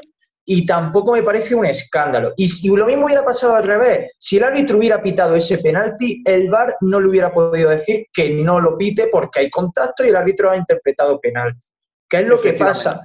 [0.48, 2.32] y tampoco me parece un escándalo.
[2.36, 6.22] Y si lo mismo hubiera pasado al revés, si el árbitro hubiera pitado ese penalti,
[6.24, 10.08] el VAR no le hubiera podido decir que no lo pite porque hay contacto y
[10.08, 11.66] el árbitro ha interpretado penalti.
[12.08, 13.02] ¿Qué es lo que pasa?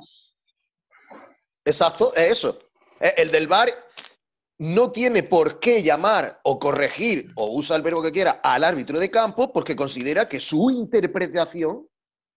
[1.65, 2.57] Exacto, es eso.
[2.99, 3.69] Eh, El del VAR
[4.61, 8.99] no tiene por qué llamar o corregir, o usa el verbo que quiera, al árbitro
[8.99, 11.87] de campo porque considera que su interpretación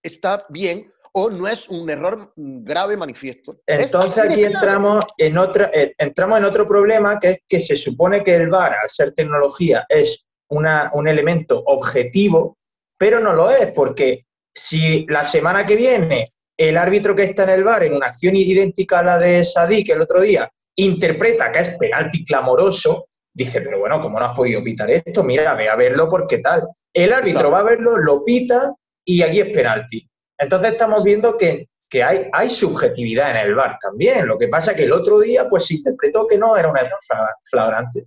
[0.02, 3.58] está bien o no es un error mm, grave manifiesto.
[3.66, 7.76] Es Entonces aquí entramos en, otra, eh, entramos en otro problema, que es que se
[7.76, 12.56] supone que el VAR, al ser tecnología, es una- un elemento objetivo,
[12.98, 17.50] pero no lo es, porque si la semana que viene el árbitro que está en
[17.50, 21.60] el VAR, en una acción idéntica a la de Sadik el otro día, interpreta que
[21.60, 25.22] es penalti clamoroso, dice, pero bueno, ¿cómo no has podido pitar esto?
[25.22, 26.64] Mira, ve a verlo porque tal.
[26.92, 28.72] El árbitro va a verlo, lo pita
[29.04, 30.08] y aquí es penalti.
[30.38, 34.26] Entonces estamos viendo que, que hay, hay subjetividad en el VAR también.
[34.26, 36.76] Lo que pasa es que el otro día pues se interpretó que no era un
[36.78, 38.06] error flagra- flagrante.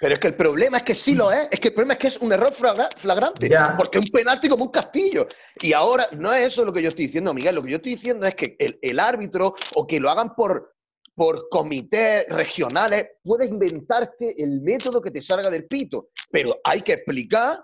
[0.00, 1.48] Pero es que el problema es que sí lo es.
[1.50, 3.48] Es que el problema es que es un error flagra- flagrante.
[3.48, 3.74] Ya.
[3.76, 5.26] Porque es un penalti como un castillo.
[5.60, 7.54] Y ahora no es eso lo que yo estoy diciendo, Miguel.
[7.54, 10.73] Lo que yo estoy diciendo es que el, el árbitro o que lo hagan por,
[11.14, 16.08] por comités regionales puede inventarte el método que te salga del pito.
[16.30, 17.60] Pero hay que explicar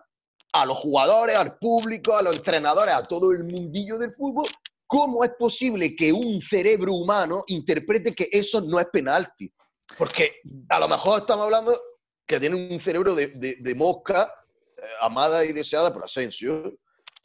[0.53, 4.47] a los jugadores, al público, a los entrenadores, a todo el mundillo del fútbol,
[4.87, 9.53] cómo es posible que un cerebro humano interprete que eso no es penalti.
[9.99, 10.37] Porque
[10.69, 11.79] a lo mejor estamos hablando
[12.27, 14.33] que tiene un cerebro de, de- de mosca
[14.77, 16.75] eh, amada y deseada por Asensio.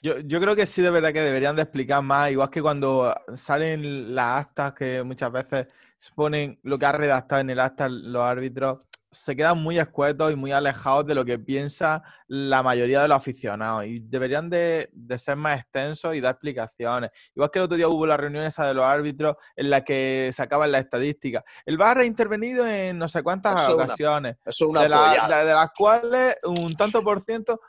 [0.01, 3.15] Yo, yo creo que sí, de verdad que deberían de explicar más, igual que cuando
[3.35, 5.67] salen las actas que muchas veces
[6.13, 8.79] ponen lo que ha redactado en el acta los árbitros,
[9.11, 13.15] se quedan muy escuetos y muy alejados de lo que piensa la mayoría de los
[13.15, 17.11] aficionados y deberían de, de ser más extensos y dar explicaciones.
[17.33, 20.31] Igual que el otro día hubo la reunión esa de los árbitros en la que
[20.33, 21.45] sacaban las estadísticas.
[21.65, 24.83] El VAR ha intervenido en no sé cuántas Eso es una- ocasiones Eso es una
[24.83, 27.61] de, la- de- de las cuales un tanto por ciento,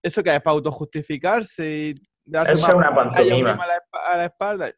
[0.00, 1.94] eso que es para autojustificarse y
[2.24, 3.56] darse Eso es una medalla pantomima.
[3.66, 4.70] la, a la espalda.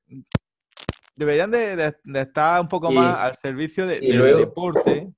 [1.16, 5.08] Deberían de, de- de estar un poco Y- más al servicio de- del luego- deporte.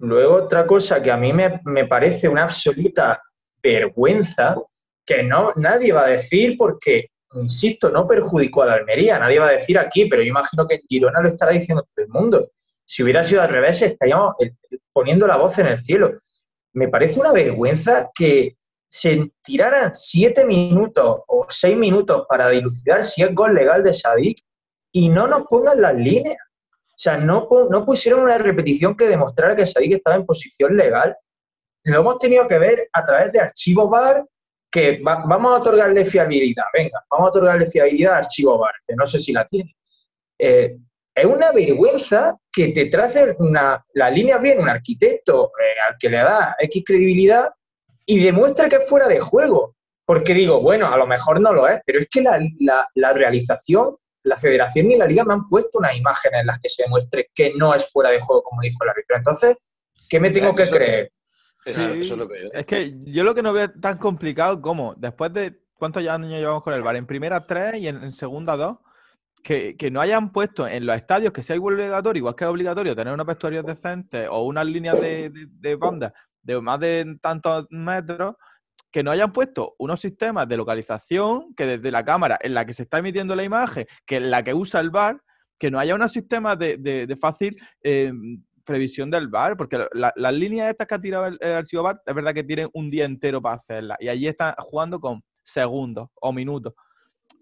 [0.00, 3.22] Luego otra cosa que a mí me, me parece una absoluta
[3.62, 4.56] vergüenza,
[5.06, 9.48] que no nadie va a decir porque, insisto, no perjudicó a la Almería, nadie va
[9.48, 12.48] a decir aquí, pero yo imagino que en Girona lo estará diciendo todo el mundo.
[12.84, 14.52] Si hubiera sido al revés, estaríamos eh,
[14.92, 16.12] poniendo la voz en el cielo.
[16.72, 18.56] Me parece una vergüenza que
[18.88, 24.38] se tiraran siete minutos o seis minutos para dilucidar si es gol legal de Sadik
[24.92, 26.36] y no nos pongan las líneas.
[26.62, 31.16] O sea, no, no pusieron una repetición que demostrara que Sadik estaba en posición legal.
[31.84, 34.24] Lo hemos tenido que ver a través de archivo VAR,
[34.70, 36.64] que va- vamos a otorgarle fiabilidad.
[36.74, 39.74] Venga, vamos a otorgarle fiabilidad a archivo VAR, que no sé si la tiene.
[40.38, 40.76] Eh,
[41.14, 46.08] es una vergüenza que te trace una, la línea bien un arquitecto eh, al que
[46.10, 47.50] le da X credibilidad
[48.06, 49.74] y demuestra que es fuera de juego.
[50.04, 53.96] Porque digo, bueno, a lo mejor no lo es, pero es que la- la realización
[54.22, 57.30] la federación ni la liga me han puesto unas imágenes en las que se demuestre
[57.34, 59.16] que no es fuera de juego, como dijo el árbitro.
[59.16, 59.56] Entonces,
[60.08, 61.12] ¿qué me tengo que creer?
[61.64, 63.98] Sí, Sí, eso es lo que yo Es que yo lo que no veo tan
[63.98, 68.02] complicado como después de cuántos años llevamos con el VAR, en primera tres y en,
[68.02, 68.78] en segunda dos,
[69.42, 72.50] que, que no hayan puesto en los estadios que sea igual obligatorio, igual que es
[72.50, 77.18] obligatorio tener unos vestuarios decentes o unas líneas de, de, de banda de más de
[77.20, 78.36] tantos metros,
[78.92, 82.74] que no hayan puesto unos sistemas de localización que desde la cámara en la que
[82.74, 85.20] se está emitiendo la imagen, que en la que usa el VAR,
[85.58, 88.12] que no haya unos sistemas de, de- de fácil eh,
[88.64, 92.00] previsión del VAR, porque la- las líneas estas que ha tirado el, el archivo VAR,
[92.04, 96.08] es verdad que tienen un día entero para hacerlas, y allí están jugando con segundos
[96.20, 96.74] o minutos.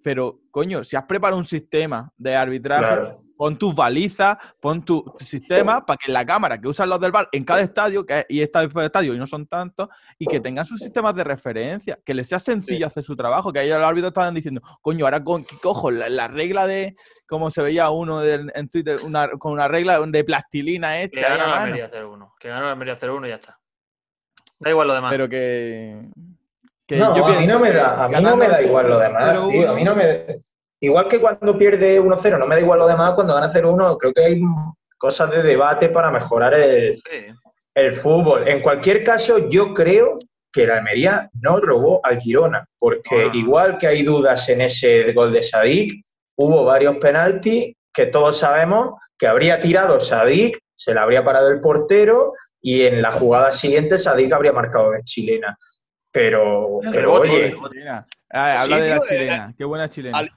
[0.09, 3.23] Pero, coño, si has preparado un sistema de arbitraje, Claro.
[3.37, 7.29] pon tus balizas, pon tu sistema para que la cámara que usan los del bar
[7.31, 10.81] en cada estadio, que y por estadio, y no son tantos, y que tengan sus
[10.81, 14.33] sistemas de referencia, que les sea sencillo hacer su trabajo, que ahí los árbitros estaban
[14.33, 16.95] diciendo, coño, ahora con, ¿qué cojo la, la regla de,
[17.27, 21.45] como se veía uno en Twitter, una, con una regla de plastilina Que hecha gana
[21.45, 21.63] a la.
[21.65, 22.33] Almería 0-1.
[22.41, 23.61] Que gana la Almería 0-1 y ya está.
[24.59, 25.13] Da igual lo demás.
[25.13, 26.09] Pero que...
[26.89, 28.99] que no, yo a mí no me da, a mí no me da igual lo
[28.99, 29.71] demás, 0-1, tío.
[29.71, 30.25] A mí no me.
[30.81, 34.13] Igual que cuando pierde 1-0, no me da igual lo demás, cuando gana 0-1, creo
[34.15, 34.41] que hay
[34.97, 37.27] cosas de debate para mejorar el, Sí.
[37.75, 38.49] el fútbol.
[38.49, 40.19] En cualquier caso, yo creo
[40.51, 43.35] que la Almería no robó al Girona, porque no.
[43.35, 45.93] igual que hay dudas en ese gol de Sadik,
[46.37, 51.61] hubo varios penaltis que todos sabemos que habría tirado Sadik, se le habría parado el
[51.61, 55.57] portero y en la jugada siguiente Sadik habría marcado de chilena.
[56.11, 57.55] Pero, pero oye.
[58.31, 59.55] Ah, habla Sí, de la tío, eh, chilena.
[59.57, 60.19] Qué buena chilena.
[60.19, 60.33] al-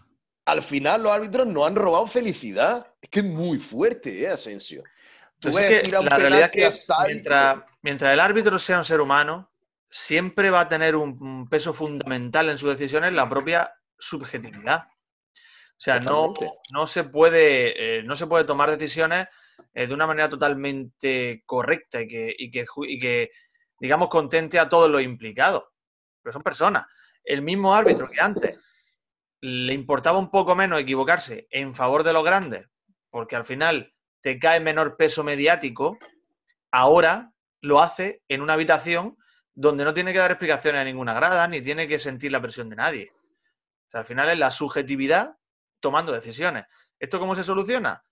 [0.45, 2.87] Al final los árbitros no han robado felicidad.
[3.01, 4.83] Es que es muy fuerte, ¿eh, Asensio?
[5.39, 8.85] Tú Pues es ves que la realidad es que mientras, mientras el árbitro sea un
[8.85, 9.51] ser humano,
[9.89, 14.85] siempre va a tener un, peso fundamental en sus decisiones la propia subjetividad.
[14.87, 16.33] O sea, no,
[16.71, 19.27] no, se puede, eh, no se puede tomar decisiones
[19.73, 23.29] eh, de una manera totalmente correcta y que, y que, ju- y que,
[23.81, 25.63] digamos, contente a todos los implicados.
[26.21, 26.85] Pero son personas.
[27.23, 28.99] El mismo árbitro que antes
[29.41, 32.69] le importaba un poco menos equivocarse en favor de los grandes,
[33.09, 33.91] porque al final
[34.21, 35.97] te cae menor peso mediático,
[36.69, 39.17] ahora lo hace en una habitación
[39.55, 42.69] donde no tiene que dar explicaciones a ninguna grada, ni tiene que sentir la presión
[42.69, 43.11] de nadie.
[43.93, 45.35] Al final es la subjetividad
[45.79, 46.65] tomando decisiones.
[46.99, 48.03] ¿Esto cómo se soluciona?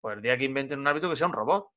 [0.00, 1.70] Pues el día que inventen un árbitro que sea un robot.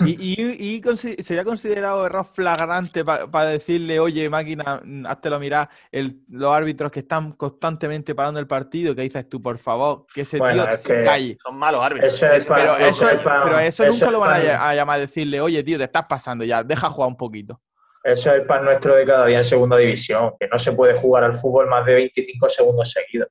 [0.00, 0.10] ¿Y,
[0.42, 6.22] y- y consi- sería considerado error flagrante para decirle, oye, máquina, mm, háztelo mirar, el,
[6.28, 10.38] los árbitros que están constantemente parando el partido, que dices tú, por favor, que ese
[10.38, 11.38] Bueno, tío es se que- calle.
[11.40, 12.14] Son malos árbitros.
[12.14, 14.74] Eso es para- Pero eso, es pero eso eso nunca es lo van a, a
[14.74, 17.60] llamar a decirle, oye, tío, te estás pasando ya, deja jugar un poquito.
[18.02, 20.94] eso es el pan nuestro de cada día en segunda división, que no se puede
[20.94, 23.28] jugar al fútbol más de 25 segundos seguidos.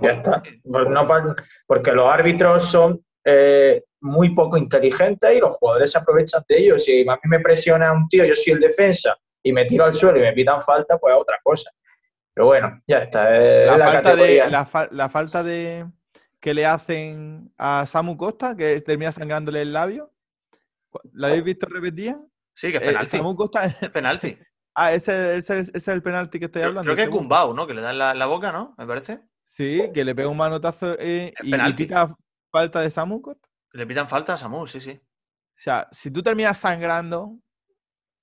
[0.00, 0.42] Ya está.
[0.64, 1.06] Pues no
[1.66, 6.84] porque los árbitros son eh, muy poco inteligentes y los jugadores se aprovechan de ellos.
[6.84, 9.94] Si a mí me presiona un tío, yo soy el defensa y me tiro al
[9.94, 11.70] suelo y me pitan falta, pues es otra cosa.
[12.34, 13.36] Pero bueno, ya está.
[13.36, 15.86] es La, la falta de, la, fa- la falta de
[16.40, 20.10] que le hacen a Samu Costa, que termina sangrándole el labio.
[21.12, 22.18] ¿La habéis visto repetida?
[22.54, 23.10] Sí, que es Eh, penalti.
[23.16, 23.64] Samu Costa.
[23.80, 24.36] Es penalti.
[24.74, 26.84] Ah, ese, ese- ese es el penalti que estoy hablando.
[26.84, 27.10] creo que es.
[27.10, 27.66] Gumbau, ¿no?
[27.66, 28.74] Que le da en la, la boca, ¿no?
[28.78, 29.20] Me parece.
[29.44, 32.16] Sí, que le pega un manotazo eh, y, y pita
[32.52, 33.20] falta de Samu.
[33.22, 34.92] Que le pitan falta a Samu, sí, sí.
[34.92, 37.36] O sea, si tú terminas sangrando,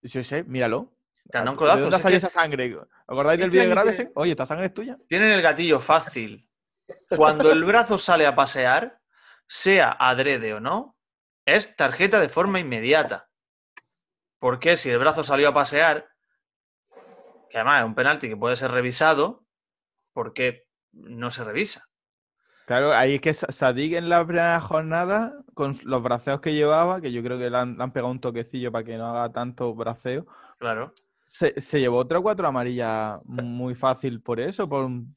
[0.01, 0.93] yo sé, míralo.
[1.29, 1.81] Te han dado un ¿De codazo.
[1.81, 2.79] dónde si ha salido es que esa sangre?
[3.07, 4.11] ¿Acordáis del vídeo de que- Gravesen?
[4.15, 4.97] Oye, esta sangre es tuya.
[5.07, 6.49] Tienen el gatillo fácil.
[7.15, 8.99] Cuando el brazo sale a pasear,
[9.47, 10.95] sea adrede o no,
[11.45, 13.29] es tarjeta de forma inmediata.
[14.39, 16.07] Porque si el brazo salió a pasear,
[17.49, 19.45] que además es un penalti que puede ser revisado,
[20.13, 21.83] ¿por qué no se revisa?
[22.69, 27.01] Claro, ahí es que Sa- Sadik en la primera jornada, con los braceos que llevaba,
[27.01, 29.31] que yo creo que le han, le han pegado un toquecillo para que no haga
[29.31, 30.27] tanto braceo,
[30.59, 30.93] Claro.
[31.31, 35.15] se, se llevó tres o cuatro amarillas muy fácil por eso, por un-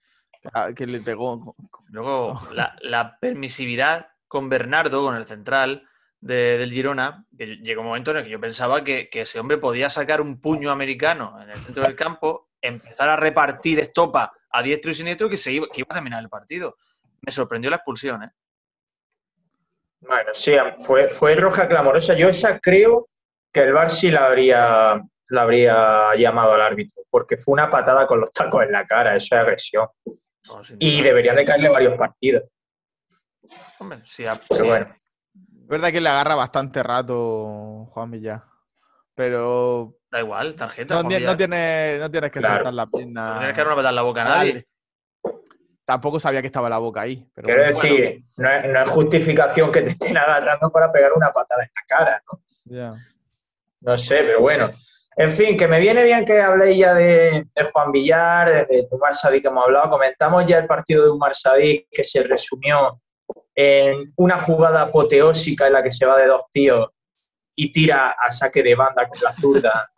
[0.51, 1.55] a- que le pegó.
[1.91, 5.87] Luego, la, la permisividad con Bernardo, con el central
[6.23, 9.39] de- del Girona, que llegó un momento en el que yo pensaba que, que ese
[9.39, 14.33] hombre podía sacar un puño americano en el centro del campo, empezar a repartir estopa
[14.51, 16.79] a diestro y siniestro que, se iba, que iba a terminar el partido.
[17.23, 18.31] Me sorprendió la expulsión, ¿eh?
[20.01, 20.55] Bueno, sí,
[20.85, 22.15] fue, fue roja clamorosa.
[22.15, 23.09] Yo esa creo
[23.53, 28.07] que el VAR sí la habría, la habría llamado al árbitro, porque fue una patada
[28.09, 29.87] con los tacos en la cara, eso es agresión.
[30.05, 32.43] No, Y deberían de caerle varios partidos.
[33.79, 34.69] Hombre, sí, a- Pero sí.
[34.69, 34.87] bueno,
[35.63, 38.43] Es verdad que le agarra bastante rato Juan Villar.
[39.15, 40.95] Pero Da igual, tarjeta.
[40.97, 41.37] no, no Villar.
[41.37, 42.57] tiene- no tienes que Claro.
[42.57, 43.39] soltar la No pierna.
[43.39, 44.53] tienes que dar una patada en la boca a Dale.
[44.53, 44.67] nadie.
[45.85, 47.27] Tampoco sabía que estaba la boca ahí.
[47.35, 51.13] Pero Quiero bueno, decir, no, es, no es justificación que te estén agarrando para pegar
[51.13, 52.41] una patada en la cara, ¿no?
[53.81, 54.71] No sé, pero bueno.
[55.17, 58.89] En fin, que me viene bien que habléis ya de, de Juan Villar, de, de
[58.91, 59.91] Umar Sadik que hemos hablado.
[59.91, 63.01] Comentamos ya el partido de Umar Sadik que se resumió
[63.55, 66.89] en una jugada apoteósica en la que se va de dos tíos
[67.55, 69.92] y tira a saque de banda con la zurda.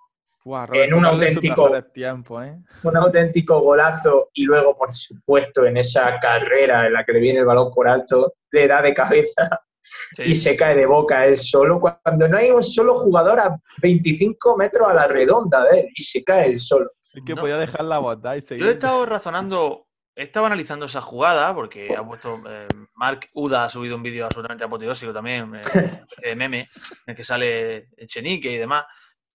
[0.75, 2.59] En un auténtico- ¿eh?
[2.83, 7.39] un auténtico golazo y luego, por supuesto, en esa carrera en la que le viene
[7.41, 9.63] el balón por alto, le da de cabeza
[10.17, 10.23] Sí.
[10.25, 14.57] y se cae de boca él solo, cuando no hay un solo jugador a 25
[14.57, 16.91] metros a la redonda de él y se cae él solo.
[17.03, 17.43] Es que No.
[17.43, 17.99] podía dejar la
[18.37, 18.65] y seguir.
[18.65, 23.65] Yo he estado razonando, he estado analizando esa jugada, porque ha puesto, eh, Mark Uda
[23.67, 25.61] ha subido un vídeo absolutamente apoteósico también, eh,
[26.23, 26.69] de meme, en
[27.09, 28.85] el que sale Echenique y demás,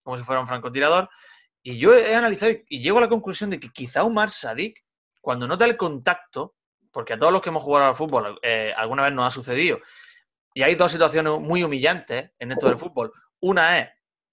[0.04, 1.10] como si fuera un francotirador.
[1.62, 4.84] Y yo he analizado y- llego a la conclusión de que quizá Umar Sadik,
[5.22, 6.56] cuando nota el contacto,
[6.92, 9.80] porque a todos los que hemos jugado al fútbol eh, alguna vez nos ha sucedido,
[10.54, 13.12] y hay dos situaciones muy humillantes en esto del fútbol.
[13.42, 13.90] Una es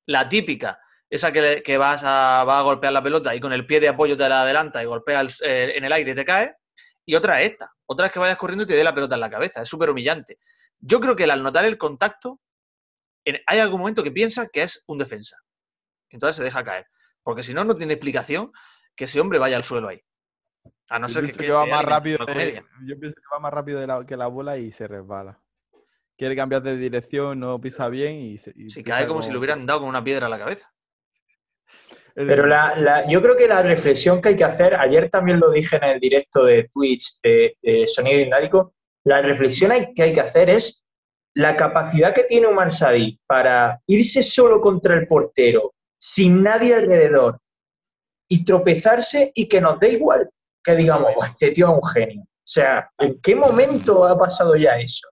[0.07, 3.67] la típica, esa que, que vas, a, vas a golpear la pelota y con el
[3.67, 6.57] pie de apoyo te la adelanta y golpeas eh, en el aire y te cae.
[7.05, 7.71] Y otra es esta.
[7.87, 9.63] Otra es que vayas corriendo y te dé la pelota en la cabeza.
[9.63, 10.39] Es súper humillante.
[10.81, 12.41] Yo creo que al notar el contacto,
[13.25, 15.37] en- hay algún momento que piensa que es un defensa.
[16.11, 16.87] Entonces se deja caer.
[17.23, 18.53] Porque si no, no tiene explicación
[18.95, 20.01] que ese hombre vaya al suelo ahí.
[20.89, 22.25] A no Yo ser que, que va más rápido.
[22.25, 25.41] de- yo pienso que va más rápido de la- que la bola y se resbala.
[26.17, 28.51] Quiere cambiar de dirección, no pisa bien y se.
[28.57, 30.73] y Si pisa cae como si le hubieran dado con una piedra a la cabeza.
[32.15, 35.51] Pero la, la- yo creo que la reflexión que hay que hacer, ayer también lo
[35.51, 40.13] dije en el directo de Twitch de, de Sonido Hipnático, la reflexión hay- que hay
[40.13, 40.83] que hacer es
[41.35, 47.39] la capacidad que tiene Umar Sadik para irse solo contra el portero, sin nadie alrededor,
[48.29, 50.29] y tropezarse y que nos dé igual,
[50.63, 52.23] que digamos, "Buah, este tío es un genio.
[52.23, 55.09] O sea, ¿en qué momento ha pasado ya eso?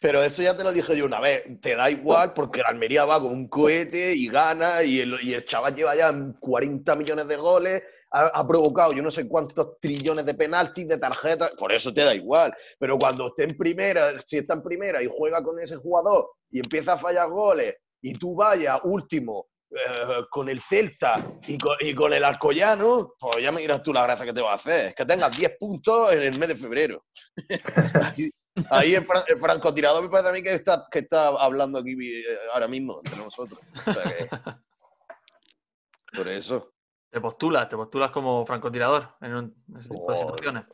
[0.00, 1.42] Pero eso ya te lo dije yo una vez.
[1.60, 5.34] Te da igual porque el Almería va con un cohete y gana y el, y
[5.34, 9.78] el chaval lleva ya 40 millones de goles, ha, ha provocado yo no sé cuántos
[9.78, 12.52] trillones de penaltis, de tarjetas, por eso te da igual.
[12.78, 16.58] Pero cuando esté en primera, si está en primera y juega con ese jugador y
[16.58, 21.94] empieza a fallar goles y tú vayas último eh, con el Celta y con, y
[21.94, 24.86] con el Alcoyano, pues ya me dirás tú la gracia que te va a hacer.
[24.86, 27.04] Es que tengas 10 puntos en el mes de febrero.
[28.02, 28.30] Ahí-
[28.68, 31.92] Ahí el, fran- el francotirador me parece a mí que está, que está hablando aquí
[31.92, 33.58] eh, ahora mismo entre nosotros.
[33.86, 34.28] O sea que-
[36.16, 36.72] por eso.
[37.10, 40.64] Te postulas, te postulas como francotirador en, un- en ese tipo de situaciones.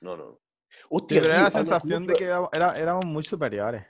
[0.00, 0.40] No, no.
[0.88, 3.86] Hostia, pero era tío, la sensación de que éramos- era- éramos muy superiores.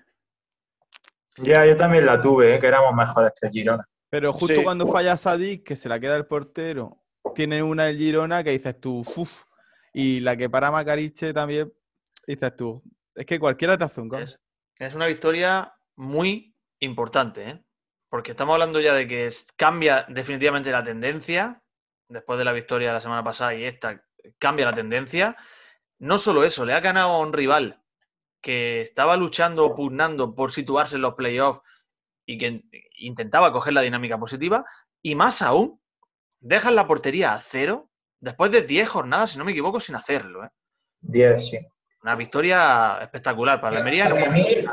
[1.39, 2.59] Ya, yo también la tuve, ¿eh?
[2.59, 3.87] que éramos mejores que Girona.
[4.11, 4.62] Pero justo Sí.
[4.64, 6.99] cuando falla Sadik, que se la queda el portero,
[7.35, 9.42] tiene una del Girona que dices tú, uff.
[9.92, 11.73] Y la que para Macariche también,
[12.27, 12.83] dices tú,
[13.14, 14.23] es que cualquiera te hace un gol.
[14.23, 14.38] Es,
[14.79, 17.64] es una victoria muy importante, ¿eh?
[18.09, 21.62] porque estamos hablando ya de que es- cambia definitivamente la tendencia,
[22.09, 24.05] después de la victoria de la semana pasada y esta,
[24.38, 25.37] cambia la tendencia.
[25.99, 27.81] No solo eso, le ha ganado a un rival
[28.42, 31.61] que estaba luchando, pugnando por situarse en los playoffs
[32.27, 32.62] y que
[33.01, 34.65] intentaba coger la dinámica positiva,
[35.03, 35.81] y más aún,
[36.41, 37.89] dejan la portería a cero
[38.21, 40.45] después de 10 jornadas, si no me equivoco, sin hacerlo.
[40.45, 40.49] ¿eh?
[41.01, 41.59] 10, sí.
[42.03, 44.09] Una victoria espectacular para la Almería.
[44.31, 44.65] mí-.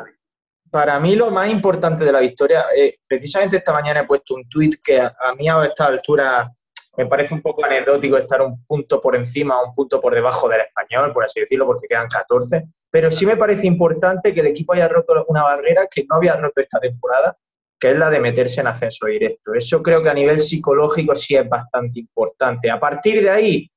[0.69, 4.47] Para mí lo más importante de la victoria, eh, precisamente esta mañana he puesto un
[4.49, 6.51] tuit que a, a mí a esta altura
[6.97, 10.49] me parece un poco anecdótico estar un punto por encima o un punto por debajo
[10.49, 14.47] del español, por así decirlo, porque quedan 14, pero sí me parece importante que el
[14.47, 17.37] equipo haya roto una barrera que no había roto esta temporada,
[17.79, 19.53] que es la de meterse en ascenso directo.
[19.53, 22.71] Eso creo que a nivel psicológico sí es bastante importante.
[22.71, 23.69] A partir de ahí,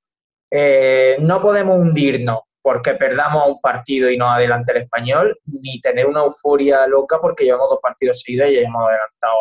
[0.50, 6.06] eh, no podemos hundirnos porque perdamos un partido y nos adelante el español, ni tener
[6.06, 9.36] una euforia loca porque llevamos dos partidos seguidos y ya hemos adelantado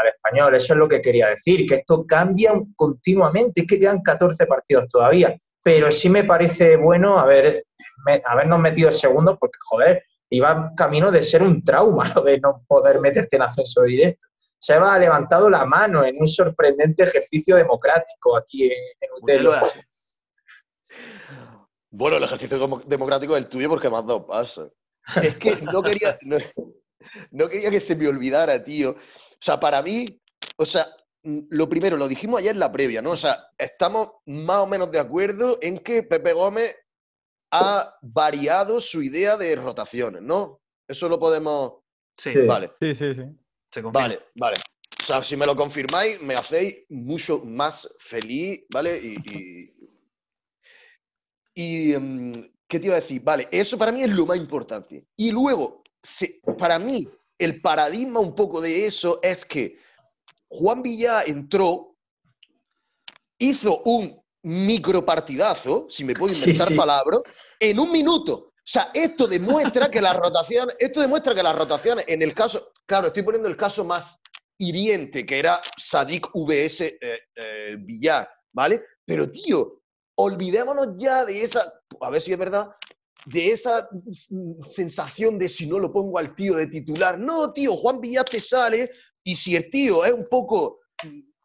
[0.00, 0.54] al español.
[0.54, 4.86] Eso es lo que quería decir, que esto cambia continuamente, es que quedan 14 partidos
[4.88, 5.36] todavía.
[5.62, 7.64] Pero sí me parece bueno haber,
[8.24, 13.00] habernos metido segundos porque, joder, iba camino de ser un trauma lo de no poder
[13.00, 14.26] meterte en ascenso directo.
[14.58, 19.52] Se ha levantado la mano en un sorprendente ejercicio democrático aquí en, en Utelo.
[21.90, 24.72] Bueno, el ejercicio democrático es el tuyo porque me has dado paso.
[25.22, 26.36] Es que no quería, no,
[27.32, 28.90] no quería que se me olvidara, tío.
[28.90, 30.04] O sea, para mí,
[30.56, 30.88] o sea,
[31.22, 33.12] lo primero, lo dijimos ayer en la previa, ¿no?
[33.12, 36.76] O sea, estamos más o menos de acuerdo en que Pepe Gómez
[37.50, 40.60] ha variado su idea de rotaciones, ¿no?
[40.88, 41.82] Eso lo podemos...
[42.16, 42.34] Sí.
[42.46, 43.22] Vale, Sí, sí, sí.
[43.72, 44.56] se vale, vale.
[45.00, 48.98] O sea, si me lo confirmáis, me hacéis mucho más feliz, ¿vale?
[48.98, 49.14] Y,
[51.54, 52.32] y- y mm,
[52.68, 53.22] ¿qué te iba a decir?
[53.22, 55.06] Vale, eso para mí es lo más importante.
[55.16, 59.78] Y luego, se- para mí, el paradigma un poco de eso es que
[60.48, 61.96] Juan Villa entró,
[63.38, 66.74] hizo un micropartidazo, si me puedo inventar sí.
[66.74, 67.20] palabras,
[67.58, 68.52] en un minuto.
[68.56, 72.72] O sea, esto demuestra que las rotaciones, esto demuestra que las rotaciones, en el caso,
[72.86, 74.18] claro, estoy poniendo el caso más
[74.58, 78.82] hiriente, que era Sadik VS eh, eh, Villar, ¿vale?
[79.04, 79.82] Pero, tío,
[80.16, 82.70] olvidémonos ya de esa, a ver si es verdad,
[83.26, 83.88] de esa
[84.66, 87.18] sensación de si no lo pongo al tío de titular.
[87.18, 88.90] No, tío, Juan Villar te sale
[89.24, 90.80] y si el tío es un poco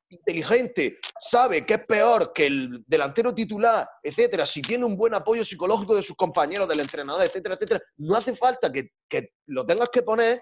[0.10, 5.44] inteligente, sabe que es peor que el delantero titular, etcétera, si tiene un buen apoyo
[5.44, 9.90] psicológico de sus compañeros, del entrenador, etcétera, etcétera, no hace falta que, que lo tengas
[9.90, 10.42] que poner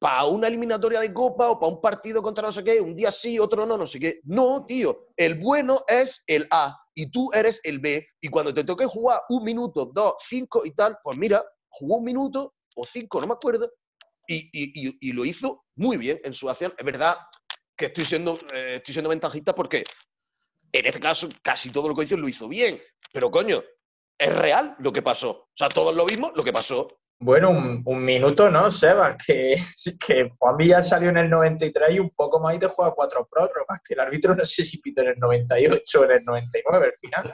[0.00, 3.10] para una eliminatoria de copa o para un partido contra no sé qué, un día
[3.12, 4.20] sí, otro no, no sé qué.
[4.24, 8.06] No, tío, el bueno es el A y tú eres el B.
[8.20, 12.04] Y cuando te toque jugar un minuto, dos, cinco y tal, pues mira, jugó un
[12.04, 13.70] minuto o cinco, no me acuerdo,
[14.26, 16.74] y, y- y- y lo hizo muy bien en su acción.
[16.76, 17.16] Es verdad
[17.76, 19.84] que estoy siendo, eh, estoy siendo ventajista porque
[20.72, 22.80] en este caso casi todo lo que hizo lo hizo bien.
[23.12, 23.62] Pero coño,
[24.18, 25.30] es real lo que pasó.
[25.30, 26.88] O sea, todos lo vimos lo que pasó.
[27.20, 29.16] Bueno, un, un minuto, ¿no, Sebas?
[29.26, 29.54] Que,
[30.04, 33.26] que Juan Villa salió en el 93 y un poco más y te juega cuatro
[33.30, 36.86] prórrogas, que el árbitro no sé si pito en el 98 o en el 99
[36.86, 37.32] al final.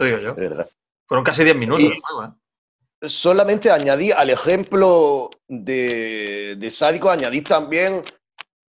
[0.00, 0.34] Digo yo.
[0.34, 0.68] Verdad.
[1.06, 3.08] Fueron casi 10 minutos Y- de juego, ¿eh?
[3.08, 8.02] solamente añadí al ejemplo de, de Sádico, añadí también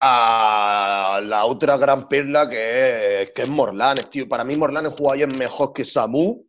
[0.01, 4.27] a la otra gran perla que es, que es Morlanes, tío.
[4.27, 6.43] Para mí Morlanes jugó ayer mejor que Samu,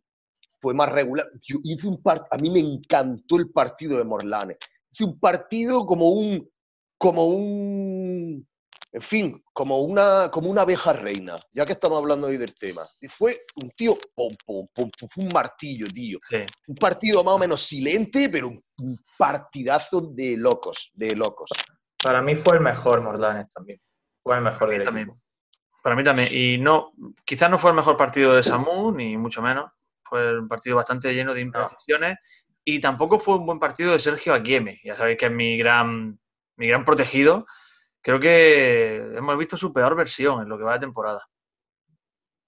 [0.59, 1.27] fue más regular.
[1.41, 4.57] Tío, hice un part- a mí me encantó el partido de Morlanes.
[4.91, 6.49] Hice un partido como un,
[6.97, 8.47] como un,
[8.91, 12.87] en fin, como una, como una abeja reina, ya que estamos hablando hoy del tema.
[13.01, 16.37] Y fue un tío, pum, pum, pum, fue un martillo, tío Sí.
[16.69, 21.49] un partido más o menos silente, pero un partidazo de locos, de locos.
[22.03, 23.79] Para mí fue el mejor Morlanes también.
[24.21, 25.07] Fue el mejor del también.
[25.07, 25.21] equipo.
[25.81, 26.29] Para mí también.
[26.31, 26.91] Y no,
[27.25, 29.71] quizás no fue el mejor partido de Samu, ni mucho menos.
[30.03, 32.17] Fue un partido bastante lleno de imprecisiones.
[32.65, 34.79] Y tampoco fue un buen partido de Sergio Aguieme.
[34.83, 36.19] Ya sabéis que es mi gran,
[36.57, 37.45] mi gran protegido.
[38.01, 41.25] Creo que hemos visto su peor versión en lo que va de temporada.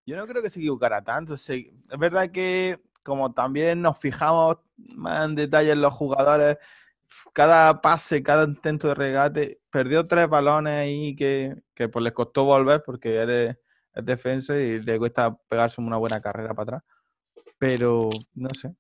[0.06, 1.36] Yo no creo que se equivocara tanto.
[1.36, 1.50] Es
[1.98, 6.58] verdad que como también nos fijamos más en detalle en los jugadores,
[7.34, 12.46] cada pase, cada intento de regate, perdió tres balones ahí que, que pues les costó
[12.46, 13.58] volver porque eres,
[13.94, 16.84] es defensa y le cuesta pegarse una buena carrera para atrás.
[17.58, 18.74] Pero no sé.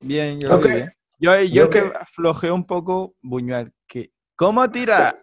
[0.00, 0.90] Bien, yo lo Yo vi creo- bien.
[1.18, 5.14] Yo, yo yo que creo- flojeó un poco Buñuel, que ¿cómo tira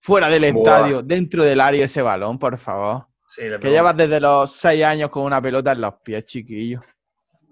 [0.00, 0.62] fuera del Buah.
[0.62, 3.06] estadio, dentro del área ese balón, por favor?
[3.34, 6.80] Sí, le Que llevas desde los seis años con una pelota en los pies, chiquillo.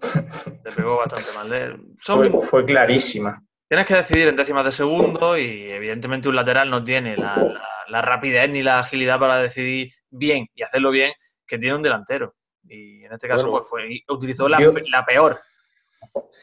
[0.65, 1.53] le pegó bastante mal.
[1.53, 1.75] ¿eh?
[2.01, 3.41] Son- Fue, fue clarísima.
[3.67, 7.61] Tienes que decidir en décimas de segundo y evidentemente un lateral no tiene la, la-
[7.87, 11.11] la rapidez ni la agilidad para decidir bien y hacerlo bien
[11.47, 12.35] que tiene un delantero.
[12.67, 15.39] Y en este caso Bueno, pues, fue, utilizó la, yo- la peor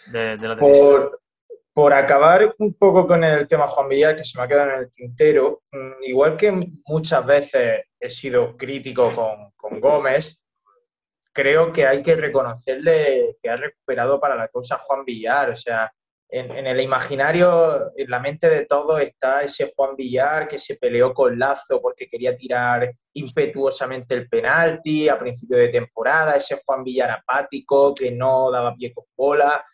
[0.07, 0.59] de, de decisiones.
[0.59, 1.21] Por,
[1.73, 4.79] por acabar un poco con el tema Juan Villar, que se me ha quedado en
[4.81, 6.51] el tintero, mm, igual que
[6.87, 10.41] muchas veces he sido crítico con, con Gómez,
[11.39, 15.51] creo que hay que reconocerle que ha recuperado para la cosa Juan Villar.
[15.51, 15.89] O sea,
[16.29, 20.75] en, en el imaginario, en la mente de todos está ese Juan Villar que se
[20.75, 26.83] peleó con Lazo porque quería tirar impetuosamente el penalti a principio de temporada, ese Juan
[26.83, 29.65] Villar apático que no daba pie con bola.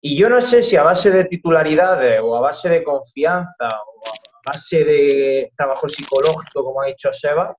[0.00, 4.08] Y yo no sé si a base de titularidades o a base de confianza o
[4.08, 7.56] a base de trabajo psicológico, como ha dicho Seba,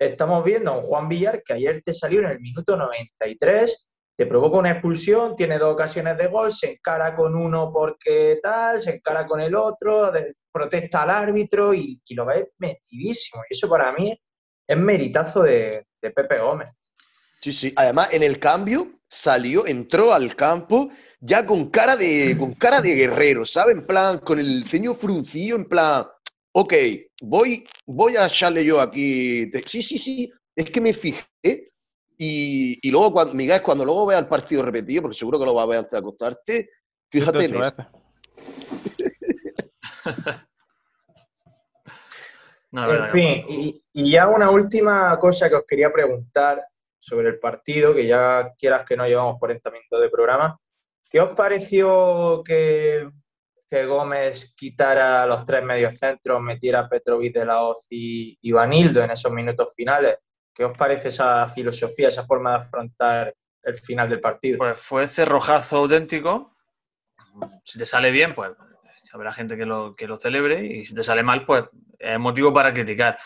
[0.00, 4.26] estamos viendo a un Juan Villar que ayer te salió en el minuto 93, te
[4.26, 8.94] provoca una expulsión, tiene dos ocasiones de gol, se encara con uno porque tal, se
[8.96, 10.10] encara con el otro,
[10.52, 13.42] protesta al árbitro y, y lo ves metidísimo.
[13.48, 14.18] Y eso para mí
[14.66, 16.68] es meritazo de, de Pepe Gómez.
[17.40, 17.72] Sí, sí.
[17.76, 20.90] Además, en el cambio salió, entró al campo
[21.20, 23.76] ya con cara de, con cara de guerrero, ¿sabes?
[23.76, 26.06] En plan, con el ceño fruncido, en plan,
[26.52, 26.74] ok,
[27.22, 29.50] voy, voy a echarle yo aquí.
[29.66, 31.24] Sí, sí, sí, es que me fijé.
[32.16, 35.54] Y, y luego, cuando, Miguel, cuando luego veas el partido repetido, porque seguro que lo
[35.54, 36.70] vas a ver antes de acostarte,
[37.10, 37.76] fíjate en 108 eso.
[37.76, 37.86] veces.
[42.72, 46.62] No, En fin, y, y ya una última cosa que os quería preguntar
[47.00, 50.56] sobre el partido, que ya quieras que no llevamos 40 minutos de programa.
[51.10, 53.10] ¿Qué os pareció que,
[53.70, 59.02] que Gómez quitara los tres mediocentros, metiera a Petrovic de la Hoz y, y Vanildo
[59.02, 60.18] en esos minutos finales?
[60.52, 64.58] ¿Qué os parece esa filosofía, esa forma de afrontar el final del partido?
[64.58, 66.56] Pues fue cerrojazo auténtico.
[67.64, 68.50] Si te sale bien, pues
[69.12, 71.64] habrá gente que lo, que lo celebre y si te sale mal, pues
[71.96, 73.18] es motivo para criticar.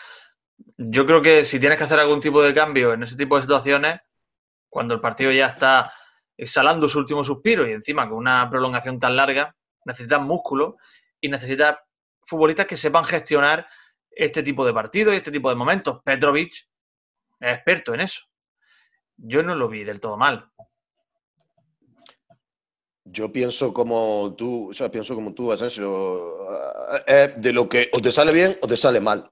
[0.77, 3.41] Yo creo que si tienes que hacer algún tipo de cambio en ese tipo de
[3.41, 3.99] situaciones,
[4.69, 5.91] cuando el partido ya está
[6.37, 9.55] exhalando su último suspiro y encima con una prolongación tan larga,
[9.85, 10.77] necesitas músculo
[11.21, 11.77] y necesitas
[12.25, 13.65] futbolistas que sepan gestionar
[14.11, 16.01] este tipo de partidos y este tipo de momentos.
[16.03, 16.51] Petrovic
[17.39, 18.21] es experto en eso.
[19.17, 20.49] Yo no lo vi del todo mal.
[23.07, 26.47] Yo pienso como tú, o sea, pienso como tú, Asensio,
[27.05, 29.29] eh, de lo que o te sale bien o te sale mal.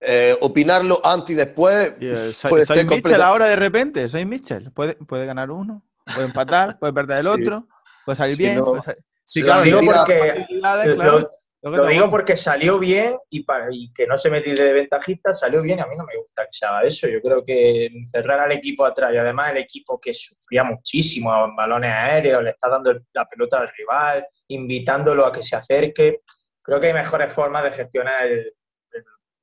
[0.00, 1.94] Eh, opinarlo antes y después.
[2.34, 4.70] soy, puede soy ser Mitchell ahora de repente, soy Mitchell.
[4.72, 5.82] Puede, puede ganar uno,
[6.14, 7.66] puede empatar, puede perder el otro,
[8.04, 8.56] puede salir Si bien.
[8.56, 11.18] no- puede salir- Sí, si claro, la digo porque- Lo- claro.
[11.20, 11.30] lo-
[11.64, 15.32] Lo Lo digo porque salió bien y, para, y que no se metió de ventajista,
[15.32, 17.06] salió bien y a mí no me gusta que se haga eso.
[17.06, 21.54] Yo creo que encerrar al equipo atrás y además el equipo que sufría muchísimo en
[21.54, 26.22] balones aéreos, le está dando la pelota al rival, invitándolo a que se acerque.
[26.60, 28.52] Creo que hay mejores formas de gestionar el,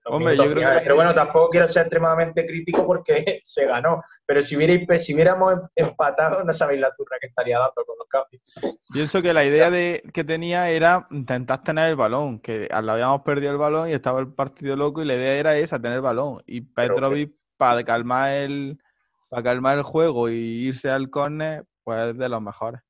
[0.06, 4.02] Hombre, yo creo que- Pero bueno, tampoco quiero ser extremadamente crítico porque se ganó.
[4.26, 8.08] Pero si, hubierais, si hubiéramos empatado, no sabéis la turra que estaría dando con los
[8.08, 8.42] cambios.
[8.92, 13.52] Pienso que la idea de, que tenía era intentar tener el balón, que habíamos perdido
[13.52, 16.42] el balón y estaba el partido loco y la idea era esa, tener el balón.
[16.48, 18.80] Y Petrovic, para calmar el,
[19.28, 20.36] para calmar el juego y
[20.68, 22.82] irse al córner, pues es de los mejores.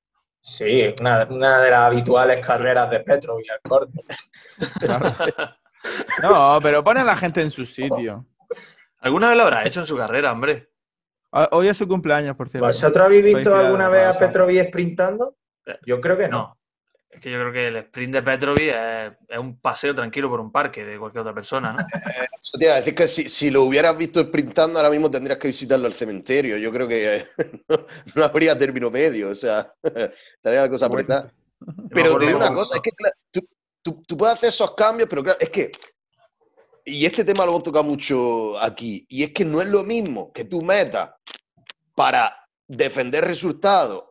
[0.42, 4.00] Sí, una, una de las habituales carreras de Petro y al corte.
[4.80, 5.12] Claro.
[6.24, 8.26] No, pero pone a la gente en su sitio.
[9.00, 10.70] ¿Alguna vez lo habrá hecho en su carrera, hombre?
[11.32, 12.68] Ah, Hoy es su cumpleaños, por cierto.
[12.68, 14.18] ¿Vosotros habéis visto alguna vez a.
[14.18, 15.36] Petrovic sprintando?
[15.86, 16.38] Yo creo que no.
[16.38, 16.60] No.
[17.10, 20.40] Es que yo creo que el sprint de Petrovic es, es un paseo tranquilo por
[20.40, 21.80] un parque de cualquier otra persona, ¿no?
[22.42, 25.40] Eso te iba a decir que si, si lo hubieras visto sprintando ahora mismo tendrías
[25.40, 26.58] que visitarlo al cementerio.
[26.58, 27.28] Yo creo que eh,
[27.68, 29.30] no, no habría término medio.
[29.30, 31.34] O sea, estaría la cosa apretada.
[31.90, 33.16] Pero te digo una cosa, es que claro,
[33.82, 35.72] tú, tú- puedes hacer esos cambios, pero claro, es que,
[36.86, 40.32] y este tema lo hemos tocado mucho aquí, y es que no es lo mismo
[40.34, 41.12] que tú metas
[41.96, 42.36] para
[42.68, 44.06] defender resultados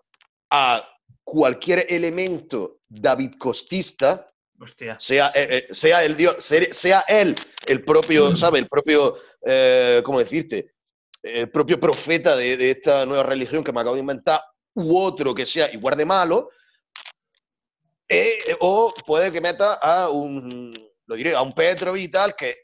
[0.50, 0.86] a
[1.24, 4.96] cualquier elemento David Costista, Hostia.
[4.98, 7.34] sea, eh, eh, sea el dios, sea, sea él
[7.66, 8.62] el propio, ¿sabes?
[8.62, 10.72] El propio, eh, ¿cómo decirte?
[11.22, 14.40] El propio profeta de, de esta nueva religión que me acabo de inventar,
[14.74, 16.50] u otro que sea igual de malo,
[18.08, 20.72] eh, o puede que meta a un,
[21.06, 22.56] lo diré, a un Petro y tal, que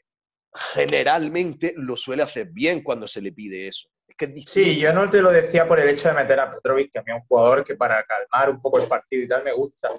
[0.73, 3.87] generalmente lo suele hacer bien cuando se le pide eso.
[4.07, 6.51] Es que es Sí, yo no te lo decía por el hecho de meter a
[6.53, 9.27] Petrovic, que a mí es un jugador que para calmar un poco el partido y
[9.27, 9.89] tal me gusta.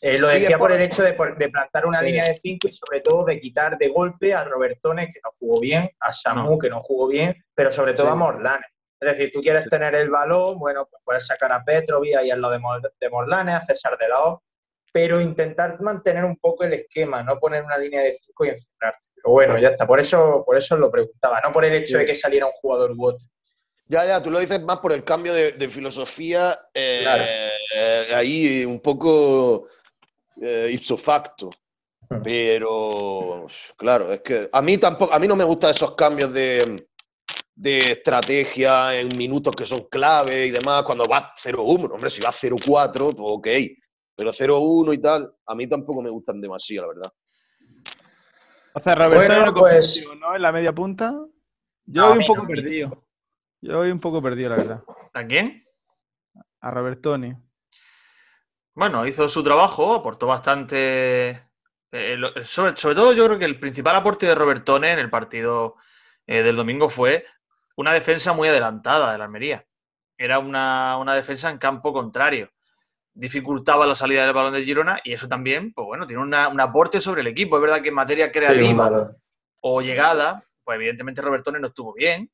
[0.00, 2.06] Eh, lo decía por por- el hecho de, por- de plantar una Sí.
[2.06, 5.60] línea de cinco y sobre todo de quitar de golpe a Robertone, que no jugó
[5.60, 6.58] bien, a Samu, No.
[6.58, 8.12] que no jugó bien, pero sobre todo Sí.
[8.12, 8.70] a Morlanes.
[9.00, 12.40] Es decir, tú quieres tener el balón, bueno, pues puedes sacar a Petrovic ahí al
[12.40, 14.42] lado de, Mor- de Morlanes, a César de la O,
[15.00, 19.06] pero intentar mantener un poco el esquema, no poner una línea de cinco y encerrarte.
[19.14, 22.04] Pero bueno, ya está, por eso, por eso lo preguntaba, no por el hecho de
[22.04, 23.24] que saliera un jugador u otro.
[23.86, 27.24] Ya, ya, tú lo dices más por el cambio de, de filosofía, eh, Claro.
[27.76, 29.68] eh, ahí un poco
[30.42, 31.48] eh, ipso facto.
[32.24, 33.46] Pero,
[33.76, 36.86] claro, es que a mí tampoco, a mí no me gustan esos cambios de,
[37.54, 42.32] de estrategia en minutos que son clave y demás, cuando va 0-1, hombre, si va
[42.32, 43.48] 0-4, pues ok,
[44.18, 47.12] pero 0-1 y tal, a mí tampoco me gustan demasiado, la verdad.
[48.74, 50.34] O sea, Roberto Bueno, no pues- ¿no?
[50.34, 51.12] En la media punta.
[51.86, 52.48] Yo No, voy un poco no.
[52.48, 53.04] perdido.
[53.60, 54.82] Yo voy un poco perdido, la verdad.
[55.14, 55.64] ¿A quién?
[56.60, 57.32] A Robertoni.
[58.74, 61.44] Bueno, hizo su trabajo, aportó bastante.
[61.90, 65.08] eh, lo- sobre, sobre todo, yo creo que el principal aporte de Robertone en el
[65.10, 65.76] partido
[66.26, 67.24] eh, del domingo fue
[67.76, 69.64] una defensa muy adelantada de la Almería.
[70.18, 72.50] Era una, una defensa en campo contrario.
[73.18, 76.60] Dificultaba la salida del balón de Girona y eso también, pues bueno, tiene una- un
[76.60, 77.56] aporte sobre el equipo.
[77.56, 78.84] Es verdad que en materia creativa
[79.60, 82.30] o llegada, pues evidentemente Robertone no estuvo bien,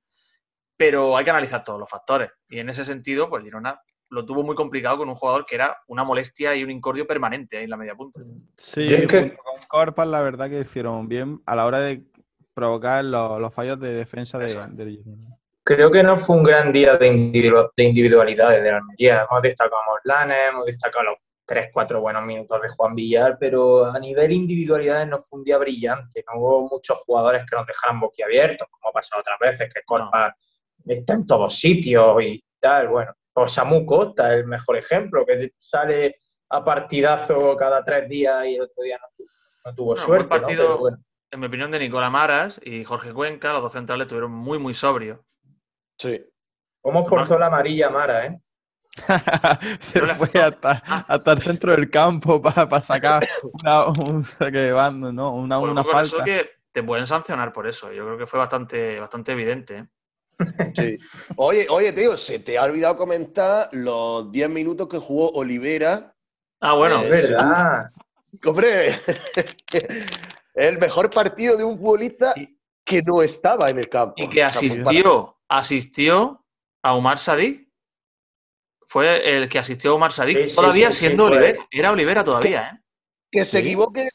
[0.76, 2.30] pero hay que analizar todos los factores.
[2.50, 3.80] Y en ese sentido, pues Girona
[4.10, 7.56] lo tuvo muy complicado con un jugador que era una molestia y un incordio permanente
[7.56, 8.20] ahí en la media punta.
[8.56, 12.04] Sí, es que- con Corpas, la verdad que hicieron bien a la hora de
[12.52, 14.48] provocar los, los fallos de defensa de,
[14.90, 15.36] Girona.
[15.66, 19.26] Creo que no fue un gran día de, individu- de individualidades de la Almería.
[19.28, 21.14] Hemos destacado a Morlanes, hemos destacado los
[21.48, 26.22] 3-4 buenos minutos de Juan Villar, pero a nivel individualidades no fue un día brillante.
[26.32, 30.36] No hubo muchos jugadores que nos dejaran boquiabiertos, como ha pasado otras veces, que Corpa
[30.86, 32.88] está en todos sitios y tal.
[32.88, 36.16] Bueno, o Samu Costa, el mejor ejemplo, que sale
[36.50, 39.24] a partidazo cada tres días y el otro día no,
[39.64, 40.28] no tuvo suerte.
[41.30, 44.74] En mi opinión, de Nicolás Maras y Jorge Cuenca, los dos centrales estuvieron muy, muy
[44.74, 45.18] sobrios.
[45.98, 46.20] Sí.
[46.80, 48.40] ¿Cómo forzó la amarilla Mara, eh?
[49.80, 51.04] Se No fue hasta, Ah.
[51.08, 55.34] hasta el centro del campo para sacar una, un saque de banda, ¿no?
[55.34, 56.24] Una, Pues una con eso falta.
[56.24, 57.92] que te pueden sancionar por eso.
[57.92, 59.78] Yo creo que fue bastante, bastante evidente.
[59.78, 59.86] ¿eh?
[60.76, 60.98] Sí.
[61.36, 66.14] Oye, oye, tío, se te ha olvidado comentar los 10 minutos que jugó Olivera.
[66.60, 67.02] Ah, bueno.
[67.02, 67.84] Eh, Es verdad.
[68.46, 69.00] Hombre,
[70.54, 74.14] el mejor partido de un futbolista Y- que no estaba en el campo.
[74.16, 76.44] Y que asistió, asistió
[76.82, 77.68] a Omar Sadik.
[78.86, 81.36] Fue el que asistió a Omar Sadik Sí, todavía sí, sí, siendo fue.
[81.38, 81.64] Olivera.
[81.70, 82.80] Era Olivera todavía, ¿eh?
[83.30, 83.66] Que se Sí.
[83.66, 84.08] equivoque.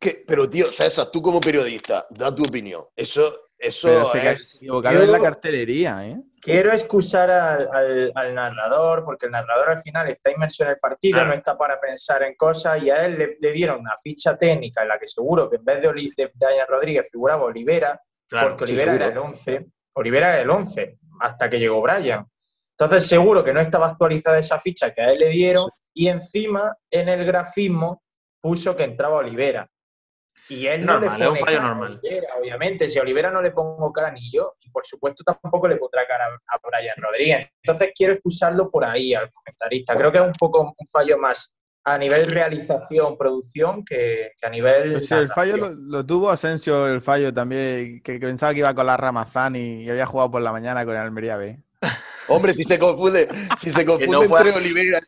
[0.00, 2.84] Que, pero, tío, César, tú como periodista, da tu opinión.
[2.96, 6.16] Eso, eso Pero se, es- se equivocaron en la cartelería, ¿eh?
[6.40, 10.78] Quiero excusar al, al- al narrador, porque el narrador al final está inmerso en el
[10.78, 11.28] partido, Claro.
[11.30, 14.82] no está para pensar en cosas, y a él le, le dieron una ficha técnica
[14.82, 18.48] en la que seguro que en vez de, Oli- de Brian Rodríguez figuraba Olivera, Claro.
[18.50, 19.28] porque Olivera era el seguro.
[19.30, 22.26] 11, Olivera era el 11, hasta que llegó Brian.
[22.70, 26.76] Entonces seguro que no estaba actualizada esa ficha que a él le dieron, y encima
[26.90, 28.02] en el grafismo
[28.40, 29.68] puso que entraba Olivera.
[30.48, 32.00] Y él no Normal, le es un pone fallo cara a normal.
[32.02, 32.88] Olivera, obviamente.
[32.88, 36.06] Si a Olivera no le pongo cara ni yo, y por supuesto tampoco le pondrá
[36.06, 37.48] cara a Brian Rodríguez.
[37.62, 39.94] Entonces quiero excusarlo por ahí al comentarista.
[39.94, 41.54] Creo que es un poco un fallo más
[41.84, 44.92] a nivel realización, producción, que, que a nivel.
[44.92, 48.74] Pues sí, el fallo lo, tuvo Asensio, el fallo también, que, que pensaba que iba
[48.74, 51.58] con la Ramazani y había jugado por la mañana con el Almería B.
[52.28, 53.28] Hombre, si se confunde,
[53.58, 54.58] si se confunde no entre así.
[54.58, 55.00] Olivera,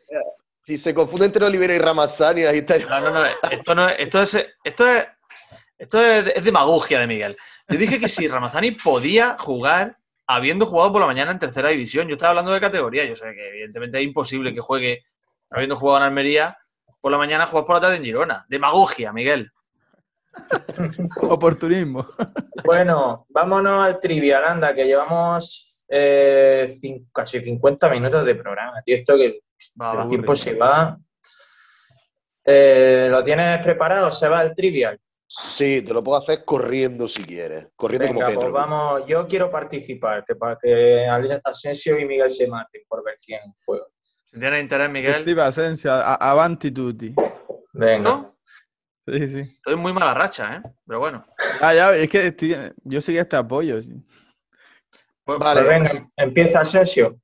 [0.65, 2.77] si se confunde entre Olivera y ahí está.
[2.79, 3.25] No, no, no.
[3.49, 5.07] Esto, no es, esto, es, esto, es,
[5.77, 7.37] esto es, es demagogia de Miguel.
[7.69, 9.97] Yo dije que si Ramazani podía jugar
[10.27, 12.07] habiendo jugado por la mañana en tercera división.
[12.07, 13.05] Yo estaba hablando de categoría.
[13.05, 15.05] Yo sé que evidentemente es imposible que juegue
[15.49, 16.57] habiendo jugado en Almería
[17.05, 18.47] por la mañana, jugar por la tarde en Girona.
[18.49, 19.51] Demagogia, Miguel.
[21.21, 22.03] Oportunismo.
[22.63, 26.65] Bueno, vámonos al trivial, anda, que llevamos eh,
[27.13, 28.81] casi 50 minutos de programa.
[28.83, 29.41] Tío, esto que
[29.79, 30.07] Va, el va.
[30.07, 30.97] tiempo se va.
[32.43, 34.09] Eh, ¿Lo tienes preparado?
[34.09, 34.99] ¿Se va el trivial?
[35.27, 37.67] Sí, te lo puedo hacer corriendo si quieres.
[37.75, 38.51] Corriendo Venga, como pues Pedro.
[38.51, 39.05] vamos.
[39.05, 41.05] Yo quiero participar, que para que
[41.43, 43.85] Asensio y Miguel se maten por ver quién juega.
[44.35, 45.21] Si tienes interés, Miguel.
[45.21, 47.15] Steve Asensio, a- avanti tutti.
[47.71, 48.09] Venga.
[48.09, 48.37] ¿No?
[49.07, 49.39] Sí, sí.
[49.39, 50.61] Estoy muy mala racha, ¿eh?
[50.85, 51.25] Pero bueno.
[51.61, 53.81] Ah, ya, es que estoy- yo sí que este apoyo.
[53.81, 53.93] sí.
[55.23, 55.61] Pues, Vale.
[55.63, 57.17] Pues venga, empieza Asensio.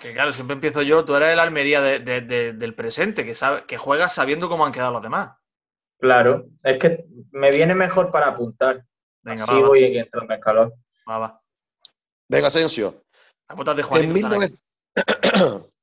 [0.00, 1.04] Que claro, siempre empiezo yo.
[1.04, 4.64] Tú eres el Almería de- de- de- del presente, que, sabe, que juegas sabiendo cómo
[4.64, 5.32] han quedado los demás.
[5.98, 8.82] Claro, es que me viene mejor para apuntar.
[9.22, 10.72] Venga, Así va, va, voy entrando en calor.
[11.06, 11.42] va, va.
[12.28, 13.02] Venga, Asensio.
[13.48, 14.54] De En, Juanito están aquí.
[14.54, 14.58] 19-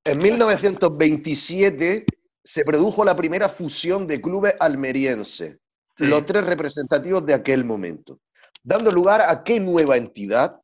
[0.03, 2.05] en 1927
[2.43, 5.57] se produjo la primera fusión de clubes almerienses,
[5.97, 6.05] Sí.
[6.05, 8.19] los tres representativos de aquel momento,
[8.63, 10.61] dando lugar a qué nueva entidad?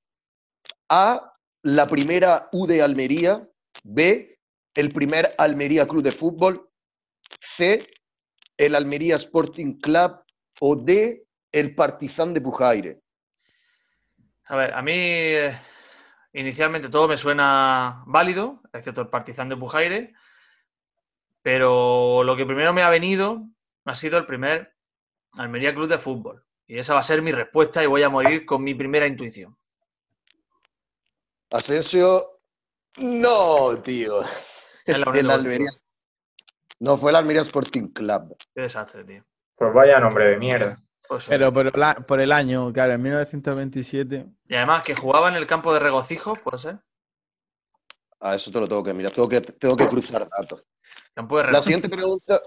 [0.90, 1.34] A,
[1.64, 3.48] la primera U de Almería,
[3.84, 4.38] B,
[4.76, 6.70] el primer Almería Club de Fútbol,
[7.58, 7.88] C,
[8.58, 10.20] el Almería Sporting Club
[10.60, 13.00] o D, el Partizan de Pujaire.
[14.46, 15.58] A ver, a mí eh,
[16.34, 20.14] inicialmente todo me suena válido, excepto el Partizan de Pujaire,
[21.42, 23.44] pero lo que primero me ha venido
[23.86, 24.76] ha sido el primer
[25.34, 26.44] Almería Club de Fútbol.
[26.66, 29.56] Y esa va a ser mi respuesta y voy a morir con mi primera intuición.
[31.52, 32.40] Asensio,
[32.98, 34.22] no, tío.
[34.86, 35.30] El.
[35.30, 35.70] Almería.
[36.80, 38.36] No, fue el Almería Sporting Club.
[38.54, 39.24] Qué desastre, tío.
[39.56, 40.82] Pues vaya nombre de mierda.
[41.08, 44.26] Pues, Pero por, la- por el año, claro, en 1927.
[44.48, 46.78] Y además que jugaba en el campo de regocijos, puede ser.
[48.20, 50.64] A eso te lo tengo que mirar, tengo que, tengo que cruzar datos.
[51.14, 52.42] Campo de La siguiente pregunta,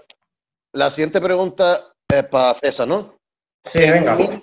[0.73, 3.15] la siguiente pregunta es para César, ¿no?
[3.63, 4.15] Sí, en, venga.
[4.15, 4.41] mil-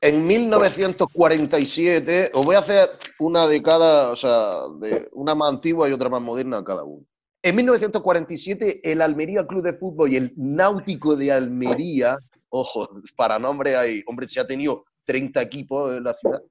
[0.00, 5.88] en 1947, os voy a hacer una de cada, o sea, de una más antigua
[5.88, 7.04] y otra más moderna cada uno.
[7.42, 12.18] En 1947, el Almería Club de Fútbol y el Náutico de Almería,
[12.50, 16.42] ojo, para nombre hay, hombre, se ha tenido 30 equipos en la ciudad.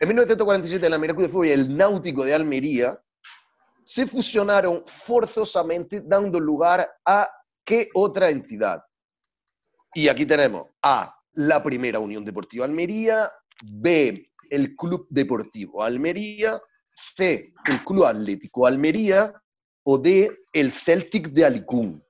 [0.00, 2.98] En 1947, el Almería Club de Fútbol y el Náutico de Almería
[3.84, 7.28] se fusionaron forzosamente, dando lugar a
[7.64, 8.82] qué otra entidad.
[9.94, 13.32] Y aquí tenemos A, la primera Unión Deportiva Almería,
[13.62, 16.60] B, el Club Deportivo Almería,
[17.16, 19.32] C, el Club Atlético Almería
[19.84, 22.02] o D, el Celtic de Alicún.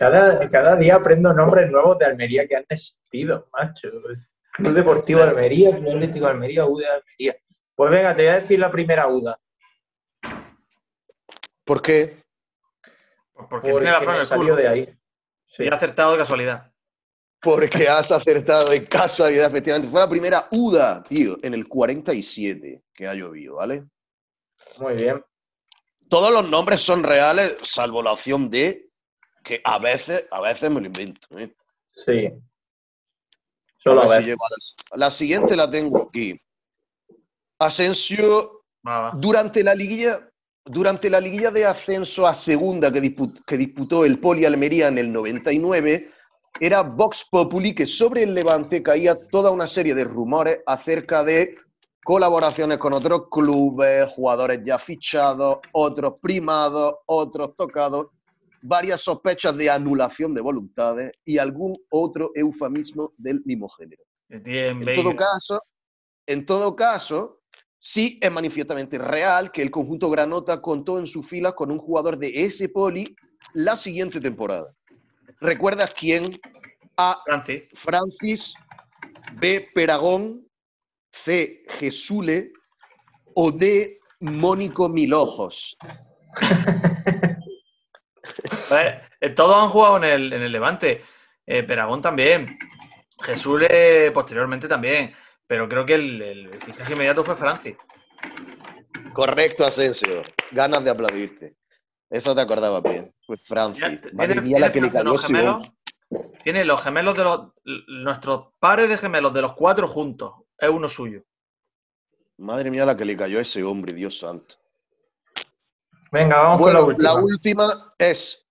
[0.00, 3.90] Cada, cada día aprendo nombres nuevos de Almería que han existido, macho.
[4.54, 7.36] Club Deportivo Almería, Club Atlético Almería, UDA Almería.
[7.74, 9.38] Pues venga, te voy a decir la primera UDA.
[11.66, 12.24] ¿Por qué?
[13.34, 14.84] Pues porque tiene la Porque me salió de ahí.
[15.44, 15.64] Sí.
[15.64, 16.72] Y ha acertado de casualidad.
[17.38, 19.90] Porque has acertado de casualidad, efectivamente.
[19.90, 23.84] Fue la primera UDA, tío, en el 47 que ha llovido, ¿vale?
[24.78, 25.22] Muy bien.
[26.08, 28.89] Todos los nombres son reales, salvo la opción D,
[29.42, 31.26] que a veces, a veces me lo invento.
[31.38, 31.54] ¿eh?
[31.86, 32.30] Sí.
[33.76, 36.38] Solo a ver a la, la siguiente la tengo aquí.
[37.58, 38.64] Asensio,
[39.14, 40.28] durante la liguilla,
[40.64, 43.00] durante la liguilla de ascenso a segunda que
[43.56, 46.10] disputó el Poli Almería en el 99,
[46.58, 51.54] era Vox Populi que sobre el Levante caía toda una serie de rumores acerca de
[52.02, 58.08] colaboraciones con otros clubes, jugadores ya fichados, otros primados, otros tocados,
[58.62, 64.02] varias sospechas de anulación de voluntades y algún otro eufemismo del mismo género.
[64.28, 65.62] En todo caso,
[66.26, 67.40] en todo caso,
[67.78, 72.18] sí es manifiestamente real que el conjunto Granota contó en sus filas con un jugador
[72.18, 73.16] de ese poli
[73.54, 74.72] la siguiente temporada.
[75.40, 76.38] ¿Recuerdas quién?
[76.96, 77.20] A.
[77.24, 77.68] Francis.
[77.74, 78.54] Francis,
[79.40, 79.68] B.
[79.74, 80.46] Peragón,
[81.12, 81.64] C.
[81.78, 82.52] Jesule
[83.34, 83.98] o D.
[84.20, 85.76] Mónico Milojos.
[88.72, 91.04] Eh, todos han jugado en el, en el Levante.
[91.46, 92.58] Eh, Peragón también.
[93.22, 95.14] Jesús eh, posteriormente también.
[95.46, 97.76] Pero creo que el, el fichaje inmediato fue Francis.
[99.12, 100.22] Correcto, Asensio.
[100.52, 101.56] Ganas de aplaudirte.
[102.08, 103.12] Eso te acordaba bien.
[103.26, 103.82] Pues Francis.
[103.82, 105.72] Mira, Madre ¿tiene- mía, la tiene que le Francis cayó los gemelos?
[106.42, 107.40] Tiene los gemelos de los.
[107.88, 110.34] Nuestros pares de gemelos de los cuatro juntos.
[110.58, 111.22] Es uno suyo.
[112.38, 114.54] Madre mía, la que le cayó a ese hombre, Dios santo.
[116.10, 117.66] Venga, vamos Bueno, con la la última.
[117.66, 118.44] última es,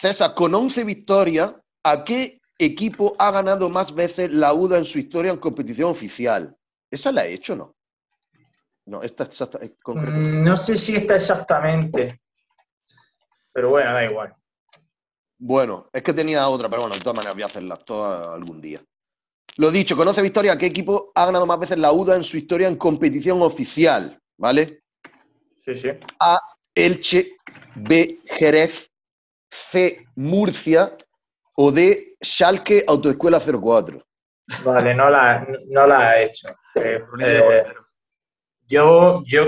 [0.00, 4.98] César, con 11 victorias, ¿a qué equipo ha ganado más veces la UDA en su
[4.98, 6.56] historia en competición oficial?
[6.90, 7.76] ¿Esa la he hecho o no?
[8.86, 10.10] No, esta exacta, es concreta.
[10.16, 12.20] Mm, No sé si está exactamente.
[13.52, 14.34] Pero bueno, da igual.
[15.38, 18.60] Bueno, es que tenía otra, pero bueno, de todas maneras voy a hacerlas todas algún
[18.60, 18.82] día.
[19.56, 22.36] Lo dicho, con 11 victorias, ¿qué equipo ha ganado más veces la UDA en su
[22.36, 24.18] historia en competición oficial?
[24.36, 24.82] ¿Vale?
[25.58, 25.90] Sí, sí.
[26.20, 26.38] A.
[26.74, 27.36] Elche,
[27.76, 28.20] B.
[28.26, 28.90] Jerez,
[29.70, 30.06] C.
[30.16, 30.96] Murcia
[31.56, 32.16] o D.
[32.20, 34.04] Schalke Autoescuela 04.
[34.64, 36.48] Vale, no la, no la he hecho.
[36.74, 37.64] Eh, eh,
[38.66, 39.46] yo, yo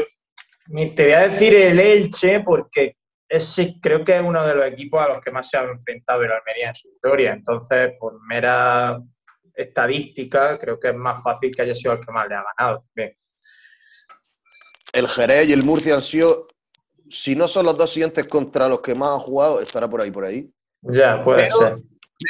[0.94, 2.96] te voy a decir el Elche porque
[3.28, 6.22] ese creo que es uno de los equipos a los que más se ha enfrentado
[6.22, 7.32] el Almería en su historia.
[7.32, 9.00] Entonces, por mera
[9.54, 12.84] estadística, creo que es más fácil que haya sido el que más le ha ganado.
[12.94, 13.14] Bien.
[14.92, 16.46] El Jerez y el Murcia han sido,
[17.10, 20.10] si no son los dos siguientes contra los que más han jugado, estará por ahí,
[20.10, 20.50] por ahí.
[20.82, 21.78] Ya, puede Pero- ser.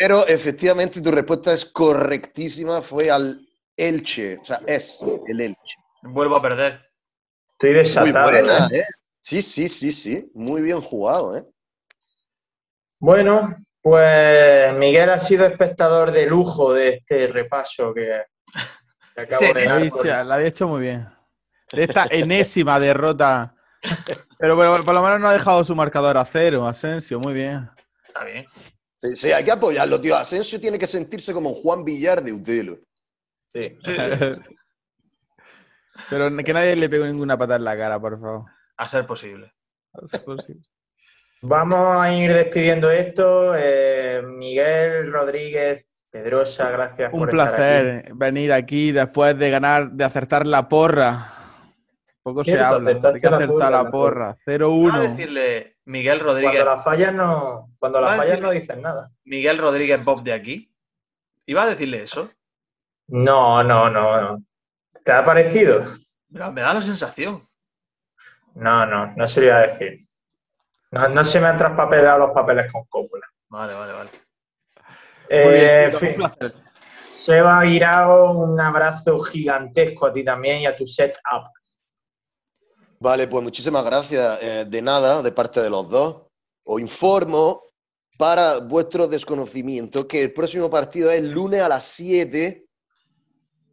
[0.00, 3.40] Pero efectivamente tu respuesta es correctísima, fue al
[3.76, 4.98] Elche, o sea, es
[5.28, 5.74] el Elche.
[6.02, 6.80] Vuelvo a perder.
[7.48, 8.30] Estoy Muy desatado.
[8.30, 8.78] buena, ¿eh?
[8.80, 8.84] ¿eh?
[9.20, 11.44] Sí, sí, sí, sí, muy bien jugado, ¿eh?
[12.98, 18.22] Bueno, pues Miguel ha sido espectador de lujo de este repaso que,
[19.14, 20.26] que acabo de dar.
[20.26, 21.08] la habéis hecho muy bien.
[21.72, 23.54] De esta enésima derrota.
[24.38, 27.68] Pero bueno, por lo menos no ha dejado su marcador a cero, Asensio, muy bien.
[28.06, 28.46] Está bien.
[29.00, 30.16] Sí, sí, hay que apoyarlo, tío.
[30.16, 32.78] Asensio tiene que sentirse como Juan Villar de Utelo.
[33.54, 33.78] Sí.
[36.10, 38.44] Pero que nadie le pegue ninguna pata en la cara, por favor.
[38.76, 39.52] A ser posible.
[41.42, 43.54] Vamos a ir despidiendo esto.
[43.56, 47.56] Eh, Miguel Rodríguez Pedrosa, gracias Un por estar aquí.
[47.56, 51.32] placer venir aquí después de ganar, de acertar la porra.
[52.26, 52.90] Poco se habla.
[52.90, 54.36] Hay que la acertar porra, la la porra.
[54.48, 55.10] Vamos a 0-1.
[55.10, 56.54] decirle Miguel Rodríguez.
[56.54, 59.12] Cuando las fallas no, cuando las fallas no dicen nada.
[59.22, 60.74] Miguel Rodríguez Bob de aquí.
[61.46, 62.28] ¿Iba a decirle eso?
[63.06, 64.42] No, no, no, no.
[65.04, 65.84] ¿Te ha parecido?
[66.30, 67.48] Mira, me da la sensación.
[68.56, 69.96] No, no, no se lo iba a decir.
[70.90, 73.24] No, no se me han traspapelado los papeles con cópula.
[73.50, 74.10] Vale, vale, vale.
[75.30, 76.16] Muy bien, Eh, en fin.
[77.12, 81.52] Seba Guirao, un abrazo gigantesco a ti también y a tu setup.
[82.98, 84.38] Vale, pues muchísimas gracias.
[84.40, 86.22] Eh, de nada, de parte de los dos.
[86.64, 87.62] Os informo
[88.18, 92.66] para vuestro desconocimiento que el próximo partido es el lunes a las 7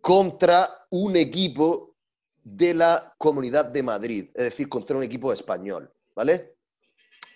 [0.02, 1.96] contra un equipo
[2.44, 6.56] de la Comunidad de Madrid, es decir, contra un equipo español, ¿vale?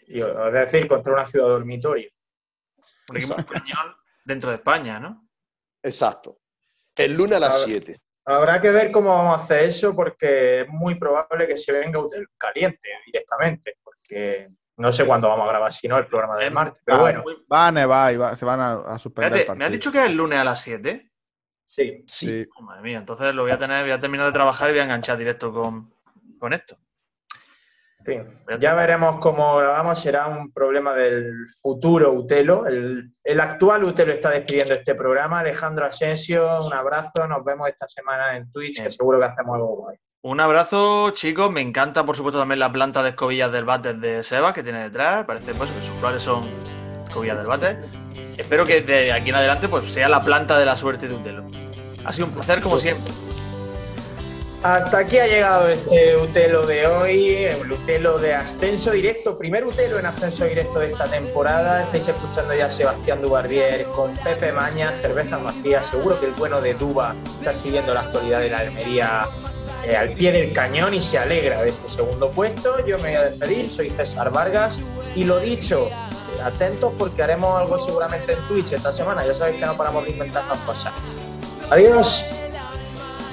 [0.07, 2.09] Y, Es decir, contra una ciudad dormitorio.
[3.09, 5.27] Un equipo español dentro de España, ¿no?
[5.81, 6.39] Exacto.
[6.95, 7.69] El lunes a las A ver.
[7.69, 8.01] 7.
[8.29, 11.99] Habrá que ver cómo vamos a hacer eso porque es muy probable que se venga
[12.37, 16.53] Caliente directamente, porque no sé cuándo vamos a grabar, si no, el programa del Em,
[16.53, 16.83] martes.
[16.85, 19.71] Pero bueno, Va a nevar y va- se van a, a suspender el ¿me has
[19.71, 21.09] dicho que es el lunes a las 7?
[21.63, 22.03] sí.
[22.05, 22.27] Sí.
[22.27, 22.49] Sí.
[22.57, 24.79] Oh, madre mía, entonces lo voy a tener, voy a terminar de trabajar y voy
[24.79, 25.93] a enganchar directo con,
[26.37, 26.77] con esto.
[28.07, 28.23] Fin,
[28.61, 29.99] ya veremos cómo grabamos.
[29.99, 32.65] Será un problema del futuro Utelo.
[32.65, 35.39] El, el actual Utelo está despidiendo este programa.
[35.39, 37.27] Alejandro Asensio, un abrazo.
[37.27, 39.97] Nos vemos esta semana en Twitch, que seguro que hacemos algo guay.
[40.21, 41.51] Un abrazo, chicos.
[41.51, 44.83] Me encanta, por supuesto, también la planta de escobillas del bate de Seba que tiene
[44.83, 45.25] detrás.
[45.25, 46.45] Parece pues, que sus flores son
[47.07, 47.77] escobillas del bate.
[48.37, 51.45] Espero que de aquí en adelante pues, sea la planta de la suerte de Utelo.
[52.05, 53.11] Ha sido un placer, como siempre.
[54.63, 59.99] Hasta aquí ha llegado este Utelo de hoy, el Utelo de ascenso directo, primer Utelo
[59.99, 61.83] en ascenso directo de esta temporada.
[61.83, 65.85] Estáis escuchando ya a Sebastián Dubardier con Pepe Maña, Cerveza Macías.
[65.91, 69.27] Seguro que el bueno de Duba está siguiendo la actualidad de la Almería
[69.85, 72.83] eh, al pie del cañón y se alegra de este segundo puesto.
[72.85, 74.81] Yo me voy a despedir, soy César Vargas
[75.15, 75.87] y lo dicho,
[76.43, 79.23] atentos porque haremos algo seguramente en Twitch esta semana.
[79.23, 80.93] Ya sabéis que no paramos de inventarnos cosas.
[81.69, 82.25] Adiós.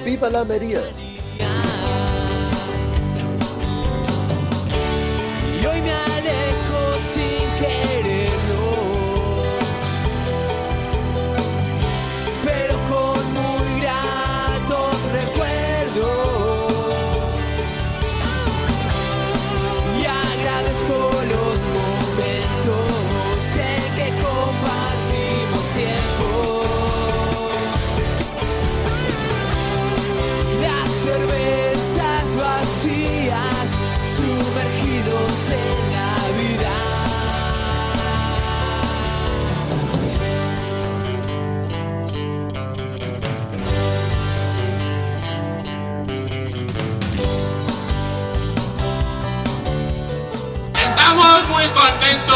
[0.04, 0.80] ¡Viva la Almería!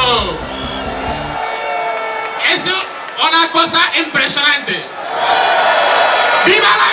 [0.09, 0.37] Contentos.
[2.55, 4.85] Es una cosa impresionante.
[6.47, 6.88] ¡Viva la!